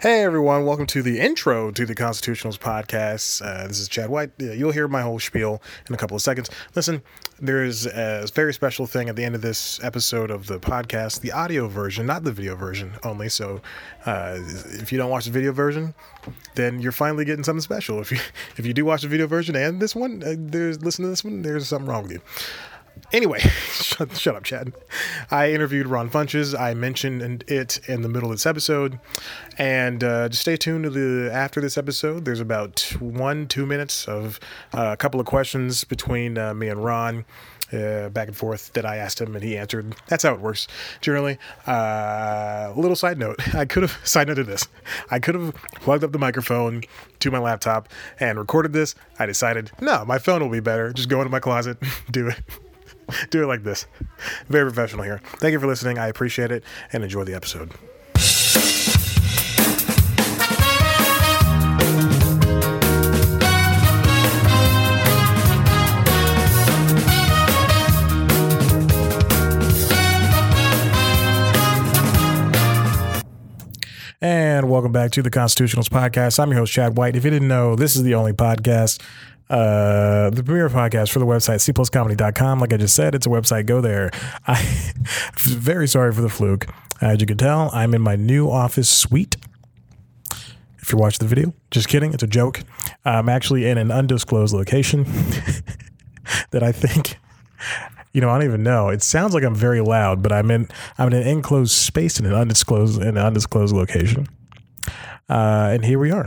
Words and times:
Hey 0.00 0.22
everyone, 0.22 0.64
welcome 0.64 0.86
to 0.86 1.02
the 1.02 1.18
intro 1.18 1.72
to 1.72 1.84
the 1.84 1.92
Constitutionals 1.92 2.56
podcast. 2.56 3.44
Uh, 3.44 3.66
this 3.66 3.80
is 3.80 3.88
Chad 3.88 4.08
White. 4.08 4.30
You'll 4.38 4.70
hear 4.70 4.86
my 4.86 5.02
whole 5.02 5.18
spiel 5.18 5.60
in 5.88 5.94
a 5.96 5.98
couple 5.98 6.14
of 6.14 6.22
seconds. 6.22 6.48
Listen, 6.76 7.02
there's 7.40 7.84
a 7.84 8.24
very 8.32 8.54
special 8.54 8.86
thing 8.86 9.08
at 9.08 9.16
the 9.16 9.24
end 9.24 9.34
of 9.34 9.42
this 9.42 9.82
episode 9.82 10.30
of 10.30 10.46
the 10.46 10.60
podcast, 10.60 11.20
the 11.20 11.32
audio 11.32 11.66
version, 11.66 12.06
not 12.06 12.22
the 12.22 12.30
video 12.30 12.54
version 12.54 12.92
only. 13.02 13.28
So 13.28 13.60
uh, 14.06 14.38
if 14.66 14.92
you 14.92 14.98
don't 14.98 15.10
watch 15.10 15.24
the 15.24 15.32
video 15.32 15.50
version, 15.50 15.92
then 16.54 16.78
you're 16.78 16.92
finally 16.92 17.24
getting 17.24 17.42
something 17.42 17.60
special. 17.60 18.00
If 18.00 18.12
you 18.12 18.18
if 18.56 18.64
you 18.64 18.72
do 18.72 18.84
watch 18.84 19.02
the 19.02 19.08
video 19.08 19.26
version 19.26 19.56
and 19.56 19.80
this 19.80 19.96
one, 19.96 20.22
uh, 20.22 20.36
there's 20.38 20.80
listen 20.80 21.06
to 21.06 21.08
this 21.08 21.24
one, 21.24 21.42
there's 21.42 21.66
something 21.66 21.88
wrong 21.88 22.04
with 22.04 22.12
you. 22.12 22.20
Anyway, 23.12 23.38
shut, 23.72 24.16
shut 24.16 24.34
up, 24.34 24.44
Chad. 24.44 24.72
I 25.30 25.52
interviewed 25.52 25.86
Ron 25.86 26.10
Funches. 26.10 26.58
I 26.58 26.74
mentioned 26.74 27.44
it 27.48 27.80
in 27.88 28.02
the 28.02 28.08
middle 28.08 28.30
of 28.30 28.34
this 28.34 28.46
episode, 28.46 28.98
and 29.56 30.02
uh, 30.04 30.28
just 30.28 30.42
stay 30.42 30.56
tuned 30.56 30.84
to 30.84 30.90
the 30.90 31.32
after 31.32 31.60
this 31.60 31.76
episode. 31.78 32.24
There's 32.24 32.40
about 32.40 32.80
one 33.00 33.46
two 33.46 33.66
minutes 33.66 34.06
of 34.06 34.38
uh, 34.72 34.90
a 34.92 34.96
couple 34.96 35.20
of 35.20 35.26
questions 35.26 35.84
between 35.84 36.38
uh, 36.38 36.54
me 36.54 36.68
and 36.68 36.84
Ron. 36.84 37.24
Uh, 37.70 38.08
back 38.08 38.28
and 38.28 38.36
forth 38.36 38.72
that 38.72 38.86
I 38.86 38.96
asked 38.96 39.20
him 39.20 39.34
and 39.34 39.44
he 39.44 39.58
answered. 39.58 39.94
That's 40.06 40.22
how 40.22 40.32
it 40.32 40.40
works 40.40 40.66
generally. 41.02 41.36
Uh, 41.66 42.72
little 42.74 42.96
side 42.96 43.18
note: 43.18 43.36
I 43.54 43.66
could 43.66 43.82
have 43.82 43.98
side 44.04 44.28
noted 44.28 44.46
this. 44.46 44.66
I 45.10 45.18
could 45.18 45.34
have 45.34 45.54
plugged 45.74 46.02
up 46.02 46.12
the 46.12 46.18
microphone 46.18 46.84
to 47.20 47.30
my 47.30 47.38
laptop 47.38 47.90
and 48.18 48.38
recorded 48.38 48.72
this. 48.72 48.94
I 49.18 49.26
decided 49.26 49.70
no, 49.82 50.02
my 50.06 50.16
phone 50.16 50.40
will 50.40 50.48
be 50.48 50.60
better. 50.60 50.94
Just 50.94 51.10
go 51.10 51.18
into 51.18 51.28
my 51.28 51.40
closet, 51.40 51.76
do 52.10 52.28
it. 52.28 52.40
do 53.30 53.42
it 53.42 53.46
like 53.46 53.62
this. 53.62 53.86
Very 54.48 54.70
professional 54.70 55.04
here. 55.04 55.20
Thank 55.36 55.52
you 55.52 55.60
for 55.60 55.66
listening. 55.66 55.98
I 55.98 56.08
appreciate 56.08 56.50
it 56.50 56.64
and 56.92 57.02
enjoy 57.02 57.24
the 57.24 57.34
episode. 57.34 57.72
And 74.20 74.68
welcome 74.68 74.90
back 74.90 75.12
to 75.12 75.22
the 75.22 75.30
Constitutionals 75.30 75.88
podcast. 75.88 76.40
I'm 76.40 76.50
your 76.50 76.58
host, 76.58 76.72
Chad 76.72 76.98
White. 76.98 77.14
If 77.14 77.24
you 77.24 77.30
didn't 77.30 77.46
know, 77.46 77.76
this 77.76 77.94
is 77.94 78.02
the 78.02 78.16
only 78.16 78.32
podcast 78.32 79.00
uh, 79.50 80.30
the 80.30 80.42
premier 80.44 80.68
podcast 80.68 81.10
for 81.10 81.18
the 81.18 81.26
website 81.26 81.56
cpluscomedy.com. 81.56 82.60
Like 82.60 82.72
I 82.72 82.76
just 82.76 82.94
said, 82.94 83.14
it's 83.14 83.26
a 83.26 83.30
website. 83.30 83.66
Go 83.66 83.80
there. 83.80 84.10
I 84.46 84.62
very 85.42 85.88
sorry 85.88 86.12
for 86.12 86.20
the 86.20 86.28
fluke. 86.28 86.66
As 87.00 87.20
you 87.20 87.26
can 87.26 87.36
tell, 87.36 87.70
I'm 87.72 87.94
in 87.94 88.02
my 88.02 88.16
new 88.16 88.50
office 88.50 88.88
suite. 88.88 89.36
If 90.78 90.92
you're 90.92 91.00
watching 91.00 91.26
the 91.26 91.34
video, 91.34 91.54
just 91.70 91.88
kidding. 91.88 92.12
It's 92.14 92.22
a 92.22 92.26
joke. 92.28 92.62
I'm 93.04 93.28
actually 93.28 93.66
in 93.66 93.78
an 93.78 93.90
undisclosed 93.90 94.54
location 94.54 95.04
that 96.50 96.62
I 96.62 96.72
think, 96.72 97.18
you 98.12 98.20
know, 98.20 98.30
I 98.30 98.38
don't 98.38 98.46
even 98.46 98.62
know. 98.62 98.88
It 98.88 99.02
sounds 99.02 99.34
like 99.34 99.44
I'm 99.44 99.54
very 99.54 99.80
loud, 99.80 100.22
but 100.22 100.32
I'm 100.32 100.50
in 100.50 100.68
I'm 100.96 101.08
in 101.08 101.14
an 101.14 101.26
enclosed 101.26 101.72
space 101.72 102.18
in 102.18 102.26
an 102.26 102.34
undisclosed 102.34 103.00
in 103.00 103.08
an 103.08 103.18
undisclosed 103.18 103.74
location. 103.74 104.26
Uh, 105.28 105.70
and 105.72 105.84
here 105.84 105.98
we 105.98 106.10
are. 106.10 106.26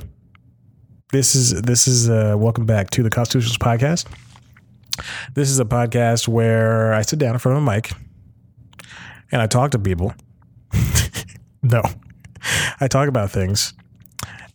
This 1.12 1.36
is 1.36 1.62
this 1.64 1.90
is 1.90 2.10
uh, 2.10 2.36
welcome 2.38 2.66
back 2.66 2.90
to 2.92 3.04
the 3.04 3.10
Constitutionals 3.10 3.58
podcast. 3.58 4.08
This 5.34 5.50
is 5.50 5.60
a 5.60 5.66
podcast 5.66 6.30
where 6.30 6.94
I 6.94 7.02
sit 7.02 7.20
down 7.20 7.34
in 7.34 7.40
front 7.40 7.58
of 7.58 7.64
a 7.64 7.66
mic 7.66 7.92
and 9.30 9.42
I 9.42 9.48
talk 9.48 9.72
to 9.72 9.80
people. 9.80 10.14
no, 11.64 11.84
I 12.80 12.88
talk 12.88 13.10
about 13.10 13.30
things, 13.30 13.74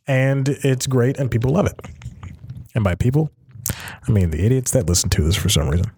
and 0.06 0.48
it's 0.48 0.86
great, 0.86 1.18
and 1.18 1.30
people 1.30 1.50
love 1.50 1.66
it. 1.66 1.78
And 2.74 2.82
by 2.82 2.94
people, 2.94 3.30
I 4.08 4.10
mean 4.10 4.30
the 4.30 4.42
idiots 4.42 4.70
that 4.70 4.86
listen 4.86 5.10
to 5.10 5.22
this 5.24 5.36
for 5.36 5.50
some 5.50 5.68
reason. 5.68 5.90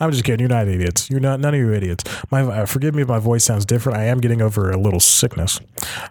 I'm 0.00 0.10
just 0.10 0.24
kidding. 0.24 0.40
You're 0.40 0.48
not 0.48 0.68
idiots. 0.68 1.10
You're 1.10 1.20
not. 1.20 1.40
None 1.40 1.54
of 1.54 1.60
you 1.60 1.72
idiots. 1.72 2.04
My 2.30 2.42
uh, 2.42 2.66
forgive 2.66 2.94
me 2.94 3.02
if 3.02 3.08
my 3.08 3.18
voice 3.18 3.44
sounds 3.44 3.64
different. 3.64 3.98
I 3.98 4.04
am 4.04 4.20
getting 4.20 4.42
over 4.42 4.70
a 4.70 4.76
little 4.76 5.00
sickness, 5.00 5.60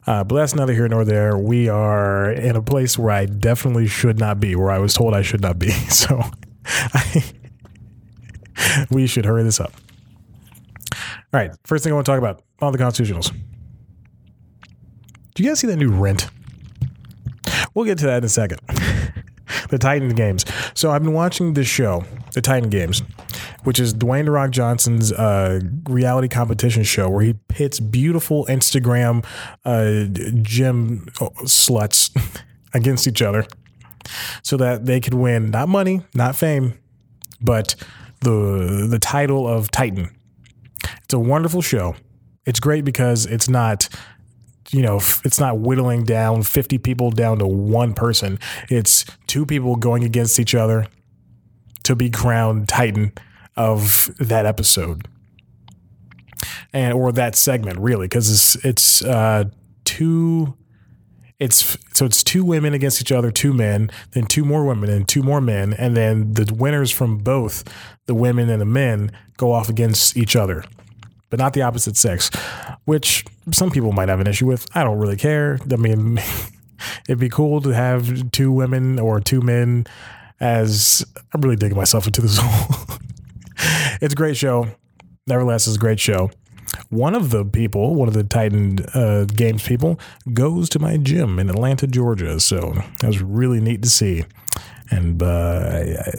uh, 0.07 0.23
but 0.23 0.35
that's 0.35 0.55
neither 0.55 0.73
here 0.73 0.87
nor 0.87 1.05
there. 1.05 1.37
We 1.37 1.69
are 1.69 2.31
in 2.31 2.55
a 2.55 2.61
place 2.61 2.97
where 2.97 3.11
I 3.11 3.25
definitely 3.25 3.87
should 3.87 4.19
not 4.19 4.39
be. 4.39 4.55
Where 4.55 4.71
I 4.71 4.79
was 4.79 4.93
told 4.93 5.13
I 5.13 5.21
should 5.21 5.41
not 5.41 5.59
be. 5.59 5.71
So, 5.91 6.21
I, 6.65 7.23
we 8.91 9.05
should 9.07 9.25
hurry 9.25 9.43
this 9.43 9.59
up. 9.59 9.73
All 11.33 11.39
right. 11.39 11.51
First 11.65 11.83
thing 11.83 11.91
I 11.91 11.95
want 11.95 12.05
to 12.05 12.11
talk 12.11 12.19
about 12.19 12.43
all 12.61 12.71
the 12.71 12.77
constitutionals. 12.77 13.31
Do 15.33 15.43
you 15.43 15.49
guys 15.49 15.59
see 15.59 15.67
that 15.67 15.77
new 15.77 15.91
Rent? 15.91 16.29
We'll 17.73 17.85
get 17.85 17.97
to 17.99 18.05
that 18.07 18.17
in 18.17 18.23
a 18.23 18.29
second. 18.29 18.59
the 19.69 19.77
Titan 19.77 20.09
Games. 20.09 20.45
So 20.73 20.91
I've 20.91 21.03
been 21.03 21.13
watching 21.13 21.53
this 21.53 21.67
show, 21.67 22.03
The 22.33 22.41
Titan 22.41 22.69
Games, 22.69 23.01
which 23.63 23.79
is 23.79 23.93
Dwayne 23.93 24.25
The 24.25 24.31
Rock 24.31 24.51
Johnson's 24.51 25.11
uh, 25.11 25.59
reality 25.87 26.27
competition 26.27 26.83
show 26.83 27.09
where 27.09 27.23
he 27.23 27.33
pits 27.47 27.79
beautiful 27.79 28.45
Instagram 28.47 29.25
uh, 29.65 30.05
gym 30.41 31.05
sluts 31.43 32.11
against 32.73 33.07
each 33.07 33.21
other 33.21 33.45
so 34.43 34.57
that 34.57 34.85
they 34.85 34.99
could 34.99 35.13
win 35.13 35.51
not 35.51 35.69
money, 35.69 36.01
not 36.13 36.35
fame, 36.35 36.77
but 37.39 37.75
the 38.21 38.87
the 38.89 38.99
title 38.99 39.47
of 39.47 39.71
Titan. 39.71 40.09
It's 41.03 41.13
a 41.13 41.19
wonderful 41.19 41.61
show. 41.61 41.95
It's 42.45 42.59
great 42.59 42.85
because 42.85 43.25
it's 43.25 43.49
not 43.49 43.89
you 44.71 44.81
know, 44.81 45.01
it's 45.25 45.39
not 45.39 45.59
whittling 45.59 46.05
down 46.05 46.43
50 46.43 46.77
people 46.77 47.11
down 47.11 47.39
to 47.39 47.47
one 47.47 47.93
person. 47.93 48.39
It's 48.69 49.05
two 49.27 49.45
people 49.45 49.75
going 49.75 50.05
against 50.05 50.39
each 50.39 50.55
other 50.55 50.87
to 51.83 51.95
be 51.95 52.09
crowned 52.09 52.69
Titan 52.69 53.11
of 53.61 54.09
that 54.19 54.45
episode. 54.45 55.07
And 56.73 56.93
or 56.93 57.11
that 57.11 57.35
segment 57.35 57.79
really 57.79 58.07
cuz 58.07 58.29
it's 58.31 58.65
it's 58.65 59.03
uh 59.03 59.45
two 59.83 60.55
it's 61.39 61.77
so 61.93 62.05
it's 62.05 62.23
two 62.23 62.43
women 62.45 62.73
against 62.73 63.01
each 63.01 63.11
other, 63.11 63.31
two 63.31 63.53
men, 63.53 63.89
then 64.11 64.25
two 64.25 64.45
more 64.45 64.63
women 64.65 64.89
and 64.89 65.07
two 65.07 65.23
more 65.23 65.41
men, 65.41 65.73
and 65.73 65.97
then 65.97 66.33
the 66.33 66.53
winners 66.53 66.91
from 66.91 67.17
both 67.17 67.63
the 68.05 68.15
women 68.15 68.49
and 68.49 68.61
the 68.61 68.65
men 68.65 69.11
go 69.37 69.51
off 69.51 69.69
against 69.69 70.15
each 70.15 70.35
other 70.35 70.63
but 71.31 71.39
not 71.39 71.53
the 71.53 71.63
opposite 71.63 71.97
sex, 71.97 72.29
which 72.85 73.25
some 73.51 73.71
people 73.71 73.93
might 73.93 74.09
have 74.09 74.19
an 74.19 74.27
issue 74.27 74.45
with. 74.45 74.67
I 74.75 74.83
don't 74.83 74.99
really 74.99 75.15
care. 75.15 75.57
I 75.71 75.75
mean, 75.77 76.19
it'd 77.07 77.19
be 77.19 77.29
cool 77.29 77.61
to 77.61 77.69
have 77.69 78.31
two 78.31 78.51
women 78.51 78.99
or 78.99 79.19
two 79.19 79.41
men 79.41 79.85
as 80.39 81.05
I'm 81.33 81.41
really 81.41 81.55
digging 81.55 81.77
myself 81.77 82.05
into 82.05 82.21
this 82.21 82.37
whole. 82.41 82.97
it's 84.01 84.13
a 84.13 84.17
great 84.17 84.37
show. 84.37 84.67
Nevertheless, 85.27 85.67
it's 85.67 85.75
a 85.75 85.79
great 85.79 85.99
show. 85.99 86.31
One 86.89 87.15
of 87.15 87.29
the 87.29 87.43
people, 87.45 87.95
one 87.95 88.07
of 88.07 88.13
the 88.13 88.23
Titan 88.23 88.79
uh, 88.93 89.25
Games 89.25 89.65
people, 89.65 89.99
goes 90.33 90.69
to 90.69 90.79
my 90.79 90.97
gym 90.97 91.39
in 91.39 91.49
Atlanta, 91.49 91.87
Georgia. 91.87 92.39
So 92.39 92.73
that 92.99 93.07
was 93.07 93.21
really 93.21 93.59
neat 93.59 93.81
to 93.83 93.89
see. 93.89 94.25
And 94.89 95.21
uh, 95.21 95.25
I, 95.71 95.95
I, 95.99 96.11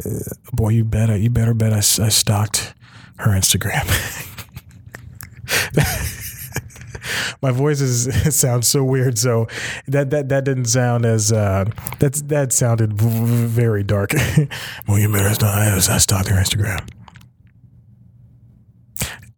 boy, 0.52 0.70
you 0.70 0.84
better, 0.84 1.16
you 1.16 1.30
better 1.30 1.54
bet 1.54 1.72
I, 1.72 1.78
I 1.78 2.08
stalked 2.08 2.74
her 3.18 3.30
Instagram. 3.30 3.88
my 7.42 7.50
voice 7.50 7.80
is 7.80 8.08
sounds 8.36 8.68
so 8.68 8.84
weird. 8.84 9.18
So 9.18 9.48
that 9.88 10.10
that 10.10 10.28
that 10.28 10.44
didn't 10.44 10.66
sound 10.66 11.04
as 11.04 11.32
uh, 11.32 11.64
that's 11.98 12.22
that 12.22 12.52
sounded 12.52 12.94
very 12.94 13.82
dark. 13.82 14.12
well, 14.88 14.98
you 14.98 15.10
better 15.10 15.28
not. 15.44 15.44
I 15.44 15.98
stalked 15.98 16.28
her 16.28 16.36
Instagram. 16.36 16.88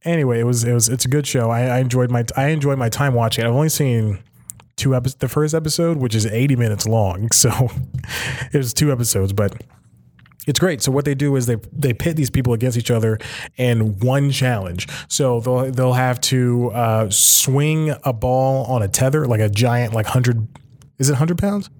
Anyway, 0.05 0.41
it 0.41 0.45
was 0.45 0.65
it 0.65 0.73
was 0.73 0.89
it's 0.89 1.05
a 1.05 1.09
good 1.09 1.27
show. 1.27 1.51
I, 1.51 1.63
I 1.63 1.79
enjoyed 1.79 2.11
my 2.11 2.25
I 2.37 2.49
enjoyed 2.49 2.79
my 2.79 2.89
time 2.89 3.15
watching. 3.15 3.45
It. 3.45 3.49
I've 3.49 3.55
only 3.55 3.69
seen 3.71 4.23
two 4.77 4.95
episodes. 4.95 5.21
The 5.21 5.29
first 5.29 5.55
episode, 5.55 5.97
which 5.97 6.15
is 6.15 6.27
eighty 6.27 6.57
minutes 6.57 6.87
long, 6.87 7.31
so 7.33 7.71
it 8.53 8.59
was 8.59 8.75
two 8.75 8.93
episodes, 8.93 9.33
but 9.33 9.63
it's 10.47 10.59
great. 10.59 10.83
So 10.83 10.93
what 10.93 11.05
they 11.05 11.15
do 11.15 11.37
is 11.37 11.47
they 11.47 11.57
they 11.73 11.95
pit 11.95 12.17
these 12.17 12.31
people 12.31 12.53
against 12.53 12.77
each 12.77 12.91
other 12.91 13.19
in 13.57 13.99
one 14.01 14.31
challenge. 14.31 14.89
So 15.09 15.41
they'll 15.41 15.71
they'll 15.71 15.95
have 15.95 16.21
to 16.23 16.71
uh, 16.73 17.11
swing 17.11 17.95
a 18.05 18.13
ball 18.13 18.65
on 18.67 18.83
a 18.83 18.89
tether, 18.89 19.27
like 19.27 19.41
a 19.41 19.49
giant, 19.49 19.95
like 19.95 20.07
hundred. 20.07 20.47
Is 20.99 21.09
it 21.09 21.17
hundred 21.17 21.39
pounds? 21.39 21.71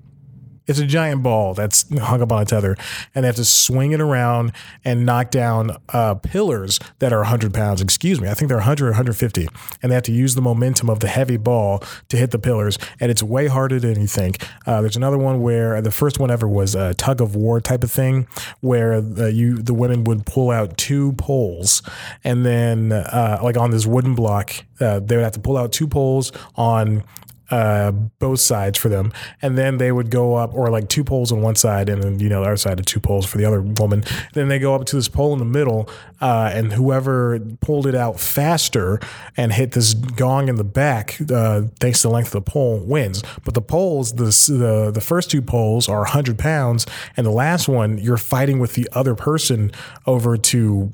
It's 0.67 0.79
a 0.79 0.87
giant 0.87 1.23
ball 1.23 1.53
that's 1.55 1.87
hung 1.99 2.23
up 2.23 2.33
on 2.33 2.43
a 2.43 2.45
tether, 2.45 2.77
and 3.15 3.25
they 3.25 3.29
have 3.29 3.37
to 3.37 3.45
swing 3.45 3.93
it 3.93 4.01
around 4.01 4.53
and 4.85 5.05
knock 5.05 5.31
down 5.31 5.77
uh, 5.91 6.15
pillars 6.15 6.81
that 7.01 7.13
are 7.13 7.19
100 7.19 7.53
pounds. 7.53 7.83
Excuse 7.83 8.21
me, 8.21 8.29
I 8.29 8.35
think 8.35 8.49
they're 8.49 8.57
100 8.57 8.87
or 8.87 8.91
150, 8.91 9.47
and 9.83 9.91
they 9.91 9.95
have 9.95 10.05
to 10.05 10.13
use 10.13 10.35
the 10.35 10.41
momentum 10.41 10.89
of 10.89 11.01
the 11.01 11.09
heavy 11.09 11.37
ball 11.37 11.83
to 12.09 12.17
hit 12.17 12.31
the 12.31 12.39
pillars, 12.39 12.79
and 12.99 13.11
it's 13.11 13.23
way 13.23 13.47
harder 13.47 13.79
than 13.79 14.01
you 14.01 14.07
think. 14.07 14.43
Uh, 14.67 14.81
there's 14.81 14.97
another 14.97 15.19
one 15.19 15.43
where 15.43 15.83
the 15.83 15.91
first 15.91 16.19
one 16.19 16.31
ever 16.31 16.49
was 16.49 16.75
a 16.75 16.95
tug 16.95 17.21
of 17.21 17.37
war 17.37 17.61
type 17.61 17.85
of 17.85 17.91
thing, 17.91 18.27
where 18.61 19.01
the, 19.01 19.33
you 19.33 19.57
the 19.57 19.75
women 19.75 20.05
would 20.05 20.25
pull 20.25 20.51
out 20.51 20.79
two 20.79 21.13
poles, 21.13 21.83
and 22.23 22.47
then 22.47 22.91
uh, 22.91 23.39
like 23.43 23.59
on 23.59 23.71
this 23.71 23.85
wooden 23.85 24.15
block, 24.15 24.65
uh, 24.81 25.01
they 25.01 25.17
would 25.17 25.25
have 25.25 25.33
to 25.33 25.41
pull 25.41 25.57
out 25.57 25.73
two 25.73 25.87
poles 25.87 26.33
on 26.57 27.05
uh, 27.55 27.93
both 27.93 28.41
sides 28.41 28.77
for 28.77 28.89
them, 28.89 29.13
and 29.41 29.57
then 29.57 29.79
they 29.79 29.93
would 29.93 30.11
go 30.11 30.35
up, 30.35 30.53
or 30.55 30.71
like 30.71 30.89
two 30.89 31.05
poles 31.05 31.31
on 31.31 31.41
one 31.41 31.55
side, 31.55 31.89
and 31.89 32.03
then 32.03 32.19
you 32.19 32.29
know 32.29 32.41
the 32.41 32.49
other 32.49 32.57
side 32.57 32.81
of 32.81 32.85
two 32.85 32.99
poles 32.99 33.25
for 33.25 33.39
the 33.39 33.45
other 33.45 33.63
woman. 33.63 34.03
Then 34.33 34.49
they 34.49 34.59
go 34.59 34.75
up 34.75 34.87
to 34.87 34.97
this 34.97 35.07
pole 35.09 35.33
in 35.33 35.39
the 35.39 35.45
middle, 35.45 35.89
uh, 36.21 36.51
and 36.53 36.73
whoever 36.73 37.39
pulled 37.61 37.87
it 37.87 37.95
out 37.95 38.19
faster 38.19 38.99
and 39.37 39.53
hit 39.53 39.71
this 39.71 39.95
gong 39.95 40.49
in 40.49 40.57
the 40.57 40.65
back, 40.65 41.17
uh, 41.31 41.63
thanks 41.79 42.03
to 42.03 42.09
the 42.09 42.15
length 42.15 42.35
of 42.35 42.45
the 42.45 42.51
pole, 42.51 42.81
wins. 42.81 43.23
But 43.45 43.55
the 43.55 43.63
poles, 43.63 44.15
the 44.15 44.25
the, 44.25 44.91
the 44.93 45.01
first 45.01 45.31
two 45.31 45.41
poles 45.41 45.89
are 45.89 46.01
100 46.01 46.37
pounds, 46.37 46.87
and 47.17 47.25
the 47.25 47.31
last 47.31 47.69
one 47.69 47.99
you're 47.99 48.17
fighting 48.17 48.59
with 48.59 48.75
the 48.75 48.89
other 48.95 49.15
person 49.15 49.71
over 50.07 50.37
to 50.37 50.93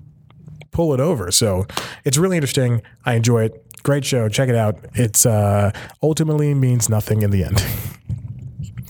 pull 0.73 0.95
it 0.95 1.01
over. 1.01 1.31
So 1.31 1.67
it's 2.05 2.19
really 2.19 2.37
interesting. 2.37 2.83
I 3.05 3.15
enjoy 3.15 3.45
it. 3.45 3.67
Great 3.83 4.05
show. 4.05 4.29
Check 4.29 4.49
it 4.49 4.57
out. 4.57 4.79
It's 4.95 5.25
uh, 5.25 5.73
ultimately 6.03 6.53
means 6.55 6.89
nothing 6.89 7.23
in 7.23 7.31
the 7.31 7.45
end. 7.45 7.65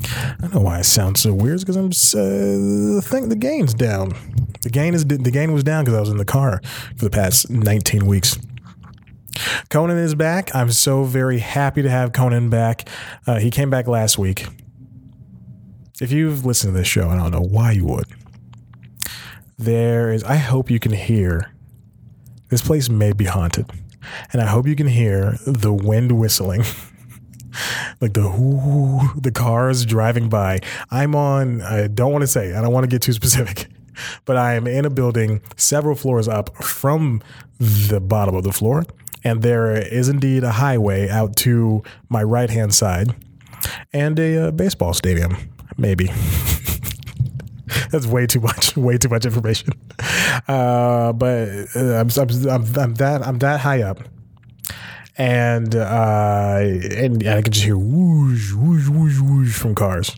I 0.03 0.37
don't 0.41 0.55
know 0.55 0.61
why 0.61 0.79
I 0.79 0.83
sound 0.83 1.19
so 1.19 1.33
weird 1.33 1.61
because 1.61 1.77
I'm 1.77 1.91
just, 1.91 2.15
uh, 2.15 2.19
the 2.19 3.03
thing. 3.05 3.29
The 3.29 3.37
gain's 3.37 3.75
down. 3.75 4.13
The 4.63 4.71
gain 4.71 4.95
is 4.95 5.05
the 5.05 5.31
gain 5.31 5.53
was 5.53 5.63
down 5.63 5.85
because 5.85 5.97
I 5.97 6.01
was 6.01 6.09
in 6.09 6.17
the 6.17 6.25
car 6.25 6.61
for 6.97 7.05
the 7.05 7.11
past 7.11 7.51
19 7.51 8.07
weeks. 8.07 8.39
Conan 9.69 9.97
is 9.99 10.15
back. 10.15 10.55
I'm 10.55 10.73
so 10.73 11.05
very 11.05 11.39
happy 11.39 11.83
to 11.83 11.91
have 11.91 12.13
Conan 12.13 12.51
back. 12.51 12.89
Uh, 13.27 13.39
he 13.39 13.51
came 13.51 13.71
back 13.71 13.87
last 13.87 14.19
week. 14.19 14.47
If 16.01 16.11
you've 16.13 16.45
listened 16.45 16.75
to 16.75 16.79
this 16.79 16.89
show, 16.89 17.09
I 17.09 17.17
don't 17.17 17.31
know 17.31 17.41
why 17.41 17.73
you 17.73 17.85
would. 17.87 18.07
There 19.59 20.13
is. 20.13 20.25
I 20.25 20.37
hope 20.37 20.71
you 20.71 20.81
can 20.81 20.93
hear. 20.93 21.53
This 22.49 22.63
place 22.63 22.89
may 22.89 23.13
be 23.13 23.27
haunted 23.27 23.71
and 24.32 24.41
I 24.41 24.47
hope 24.47 24.67
you 24.67 24.76
can 24.76 24.87
hear 24.87 25.38
the 25.47 25.73
wind 25.73 26.12
whistling. 26.12 26.64
like 28.00 28.14
the 28.14 28.29
whoo, 28.29 29.00
the 29.20 29.32
cars 29.32 29.85
driving 29.85 30.29
by. 30.29 30.61
I'm 30.91 31.14
on, 31.14 31.62
I 31.62 31.88
don't 31.88 32.12
want 32.12 32.23
to 32.23 32.29
say, 32.29 32.55
I 32.55 32.62
don't 32.62 32.73
want 32.73 32.85
to 32.85 32.88
get 32.88 33.02
too 33.02 33.12
specific, 33.12 33.69
but 34.25 34.37
I 34.37 34.55
am 34.55 34.67
in 34.67 34.85
a 34.85 34.91
building 34.91 35.41
several 35.56 35.97
floors 35.97 36.29
up 36.29 36.56
from 36.62 37.23
the 37.58 38.00
bottom 38.00 38.35
of 38.35 38.44
the 38.44 38.52
floor. 38.52 38.85
And 39.23 39.43
there 39.43 39.76
is 39.76 40.08
indeed 40.08 40.44
a 40.44 40.53
highway 40.53 41.08
out 41.08 41.37
to 41.37 41.82
my 42.08 42.23
right 42.23 42.49
hand 42.49 42.73
side 42.73 43.14
and 43.93 44.19
a 44.19 44.49
uh, 44.49 44.50
baseball 44.50 44.94
stadium, 44.94 45.37
maybe. 45.76 46.06
That's 47.91 48.06
way 48.06 48.26
too 48.26 48.41
much, 48.41 48.76
way 48.76 48.96
too 48.99 49.08
much 49.08 49.26
information. 49.26 49.75
Uh, 50.49 51.12
but 51.12 51.49
uh, 51.77 51.97
I'm, 51.97 52.09
I'm, 52.11 52.79
I'm, 52.79 52.94
that 52.94 53.23
I'm 53.27 53.38
that 53.38 53.61
high 53.61 53.82
up, 53.82 54.00
and 55.17 55.75
uh, 55.75 56.59
and, 56.61 57.27
I 57.27 57.43
can 57.43 57.53
just 57.53 57.65
hear 57.65 57.77
whoosh, 57.77 58.53
whoosh, 58.53 58.88
whoosh, 58.88 59.21
whoosh 59.21 59.55
from 59.55 59.75
cars 59.75 60.17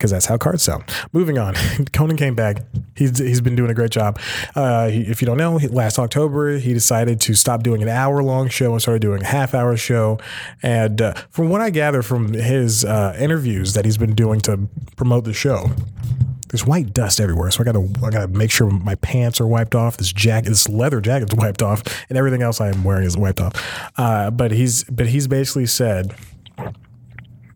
because 0.00 0.10
that's 0.10 0.24
how 0.24 0.38
cards 0.38 0.62
sound. 0.62 0.82
Moving 1.12 1.38
on, 1.38 1.54
Conan 1.92 2.16
came 2.16 2.34
back. 2.34 2.62
He's 2.96 3.18
he's 3.18 3.40
been 3.42 3.54
doing 3.54 3.70
a 3.70 3.74
great 3.74 3.90
job. 3.90 4.18
Uh, 4.54 4.88
he, 4.88 5.02
if 5.02 5.20
you 5.20 5.26
don't 5.26 5.36
know, 5.36 5.56
last 5.70 5.98
October 5.98 6.56
he 6.56 6.72
decided 6.72 7.20
to 7.22 7.34
stop 7.34 7.62
doing 7.62 7.82
an 7.82 7.88
hour 7.88 8.22
long 8.22 8.48
show 8.48 8.72
and 8.72 8.80
started 8.80 9.02
doing 9.02 9.22
a 9.22 9.26
half 9.26 9.54
hour 9.54 9.76
show. 9.76 10.18
And 10.62 11.02
uh, 11.02 11.14
from 11.30 11.50
what 11.50 11.60
I 11.60 11.68
gather 11.70 12.02
from 12.02 12.32
his 12.32 12.84
uh, 12.84 13.16
interviews 13.20 13.74
that 13.74 13.84
he's 13.84 13.98
been 13.98 14.14
doing 14.14 14.40
to 14.42 14.68
promote 14.96 15.24
the 15.24 15.34
show, 15.34 15.70
there's 16.50 16.66
white 16.66 16.92
dust 16.92 17.20
everywhere. 17.20 17.50
So 17.50 17.62
I 17.62 17.64
gotta 17.64 17.88
I 18.04 18.10
gotta 18.10 18.28
make 18.28 18.50
sure 18.50 18.70
my 18.70 18.96
pants 18.96 19.40
are 19.40 19.46
wiped 19.46 19.74
off. 19.74 19.96
This 19.96 20.12
jacket, 20.12 20.48
this 20.48 20.68
leather 20.68 21.00
jacket's 21.00 21.34
wiped 21.36 21.62
off, 21.62 21.82
and 22.08 22.18
everything 22.18 22.42
else 22.42 22.60
I 22.60 22.68
am 22.68 22.84
wearing 22.84 23.04
is 23.04 23.16
wiped 23.16 23.40
off. 23.40 23.54
Uh, 23.96 24.30
but 24.30 24.50
he's 24.50 24.84
but 24.84 25.06
he's 25.06 25.28
basically 25.28 25.66
said 25.66 26.14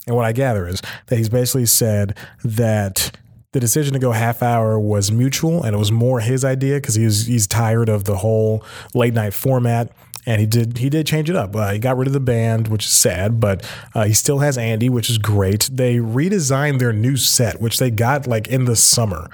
and 0.06 0.16
what 0.16 0.24
I 0.24 0.32
gather 0.32 0.66
is 0.66 0.82
that 1.06 1.16
he's 1.16 1.28
basically 1.28 1.66
said 1.66 2.16
that 2.44 3.16
the 3.52 3.60
decision 3.60 3.92
to 3.94 3.98
go 3.98 4.12
half 4.12 4.42
hour 4.42 4.78
was 4.78 5.10
mutual 5.10 5.62
and 5.62 5.74
it 5.74 5.78
was 5.78 5.92
more 5.92 6.20
his 6.20 6.44
idea 6.44 6.76
because 6.76 6.94
he's 6.94 7.26
he's 7.26 7.46
tired 7.46 7.88
of 7.88 8.04
the 8.04 8.16
whole 8.16 8.64
late 8.94 9.14
night 9.14 9.32
format 9.32 9.90
and 10.26 10.40
he 10.40 10.46
did 10.46 10.78
he 10.78 10.88
did 10.88 11.06
change 11.06 11.28
it 11.28 11.36
up. 11.36 11.54
Uh, 11.54 11.72
he 11.72 11.78
got 11.78 11.96
rid 11.96 12.06
of 12.06 12.12
the 12.12 12.20
band, 12.20 12.68
which 12.68 12.86
is 12.86 12.92
sad, 12.92 13.40
but 13.40 13.68
uh, 13.94 14.04
he 14.04 14.12
still 14.12 14.38
has 14.38 14.56
Andy, 14.56 14.88
which 14.88 15.10
is 15.10 15.18
great. 15.18 15.68
They 15.72 15.96
redesigned 15.96 16.78
their 16.78 16.92
new 16.92 17.16
set, 17.16 17.60
which 17.60 17.78
they 17.78 17.90
got 17.90 18.26
like 18.26 18.48
in 18.48 18.64
the 18.64 18.76
summer, 18.76 19.28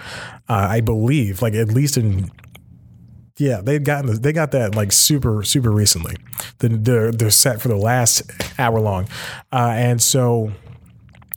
uh, 0.48 0.66
I 0.68 0.80
believe, 0.80 1.42
like 1.42 1.54
at 1.54 1.68
least 1.68 1.96
in 1.96 2.30
yeah, 3.40 3.60
they've 3.62 3.82
gotten 3.82 4.20
they 4.20 4.32
got 4.32 4.50
that 4.52 4.74
like 4.74 4.92
super 4.92 5.42
super 5.42 5.70
recently. 5.70 6.16
The 6.58 7.14
they're 7.16 7.30
set 7.30 7.60
for 7.60 7.68
the 7.68 7.76
last 7.76 8.22
hour 8.58 8.80
long, 8.80 9.08
uh, 9.52 9.72
and 9.74 10.02
so 10.02 10.52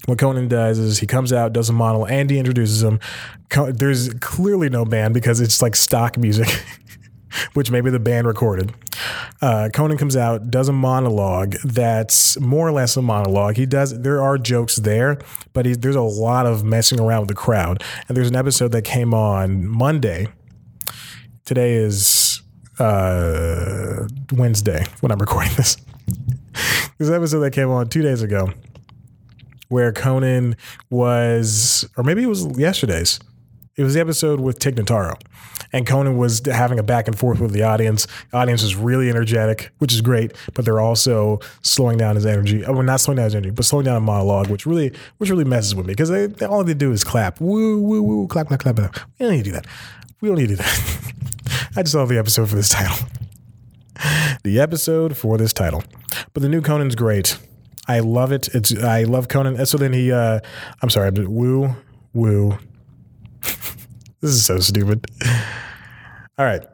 what 0.05 0.19
Conan 0.19 0.49
does 0.49 0.79
is 0.79 0.99
he 0.99 1.07
comes 1.07 1.31
out, 1.31 1.53
does 1.53 1.69
a 1.69 1.73
model. 1.73 2.05
Andy 2.05 2.37
introduces 2.37 2.83
him. 2.83 2.99
There's 3.69 4.13
clearly 4.15 4.67
no 4.67 4.83
band 4.83 5.13
because 5.13 5.39
it's 5.39 5.61
like 5.61 5.75
stock 5.75 6.17
music, 6.17 6.47
which 7.53 7.71
maybe 7.71 7.89
the 7.89 7.99
band 7.99 8.27
recorded. 8.27 8.73
Uh, 9.41 9.69
Conan 9.73 9.97
comes 9.97 10.15
out, 10.15 10.49
does 10.49 10.69
a 10.69 10.73
monologue 10.73 11.55
that's 11.63 12.39
more 12.39 12.67
or 12.67 12.71
less 12.71 12.95
a 12.97 13.01
monologue. 13.01 13.57
He 13.57 13.65
does. 13.65 13.99
There 13.99 14.21
are 14.21 14.37
jokes 14.37 14.77
there, 14.77 15.19
but 15.53 15.65
he, 15.65 15.73
there's 15.73 15.95
a 15.95 16.01
lot 16.01 16.45
of 16.45 16.63
messing 16.63 16.99
around 16.99 17.21
with 17.21 17.29
the 17.29 17.35
crowd. 17.35 17.83
And 18.07 18.15
there's 18.15 18.29
an 18.29 18.35
episode 18.35 18.71
that 18.71 18.83
came 18.83 19.13
on 19.13 19.67
Monday 19.67 20.27
Today 21.45 21.73
is 21.73 22.41
uh, 22.79 24.07
Wednesday 24.31 24.85
when 25.01 25.11
I'm 25.11 25.19
recording 25.19 25.51
this. 25.57 25.75
this 26.97 27.09
episode 27.09 27.41
that 27.41 27.51
came 27.51 27.69
on 27.69 27.89
two 27.89 28.01
days 28.01 28.21
ago, 28.21 28.49
where 29.67 29.91
Conan 29.91 30.55
was, 30.89 31.85
or 31.97 32.05
maybe 32.05 32.23
it 32.23 32.27
was 32.27 32.57
yesterday's. 32.57 33.19
It 33.75 33.83
was 33.83 33.93
the 33.93 33.99
episode 33.99 34.39
with 34.39 34.59
Tig 34.59 34.77
Notaro. 34.77 35.19
And 35.73 35.85
Conan 35.85 36.17
was 36.17 36.45
having 36.45 36.79
a 36.79 36.83
back 36.83 37.07
and 37.07 37.17
forth 37.17 37.39
with 37.39 37.51
the 37.51 37.63
audience. 37.63 38.07
The 38.31 38.37
audience 38.37 38.61
was 38.61 38.75
really 38.75 39.09
energetic, 39.09 39.71
which 39.79 39.91
is 39.91 40.01
great, 40.01 40.33
but 40.53 40.65
they're 40.65 40.79
also 40.79 41.39
slowing 41.63 41.97
down 41.97 42.15
his 42.15 42.25
energy. 42.25 42.63
Oh, 42.63 42.73
well, 42.73 42.83
not 42.83 43.01
slowing 43.01 43.17
down 43.17 43.25
his 43.25 43.35
energy, 43.35 43.49
but 43.49 43.65
slowing 43.65 43.85
down 43.85 43.97
a 43.97 44.01
monologue, 44.01 44.49
which 44.49 44.65
really, 44.65 44.93
which 45.17 45.29
really 45.29 45.43
messes 45.43 45.75
with 45.75 45.85
me 45.85 45.93
because 45.93 46.09
they, 46.09 46.45
all 46.45 46.63
they 46.63 46.73
do 46.73 46.91
is 46.91 47.03
clap, 47.03 47.41
woo, 47.41 47.81
woo, 47.81 48.01
woo, 48.01 48.27
clap, 48.27 48.47
clap, 48.47 48.61
clap. 48.61 48.77
We 48.77 49.25
don't 49.25 49.31
need 49.31 49.43
to 49.43 49.49
do 49.49 49.51
that. 49.51 49.65
We 50.21 50.29
don't 50.29 50.37
need 50.37 50.49
to 50.49 50.55
do 50.55 50.63
that. 50.63 51.13
I 51.75 51.81
just 51.81 51.95
love 51.95 52.07
the 52.07 52.19
episode 52.19 52.49
for 52.49 52.55
this 52.55 52.69
title. 52.69 53.07
the 54.43 54.59
episode 54.59 55.17
for 55.17 55.37
this 55.37 55.53
title. 55.53 55.83
But 56.33 56.43
the 56.43 56.49
new 56.49 56.61
Conan's 56.61 56.95
great. 56.95 57.37
I 57.87 57.99
love 57.99 58.31
it. 58.31 58.47
It's 58.53 58.75
I 58.77 59.03
love 59.03 59.27
Conan. 59.27 59.65
So 59.65 59.77
then 59.77 59.93
he 59.93 60.11
uh 60.11 60.39
I'm 60.81 60.89
sorry, 60.89 61.11
woo 61.11 61.75
woo. 62.13 62.57
this 63.41 64.31
is 64.31 64.45
so 64.45 64.59
stupid. 64.59 65.05
All 66.37 66.45
right. 66.45 66.65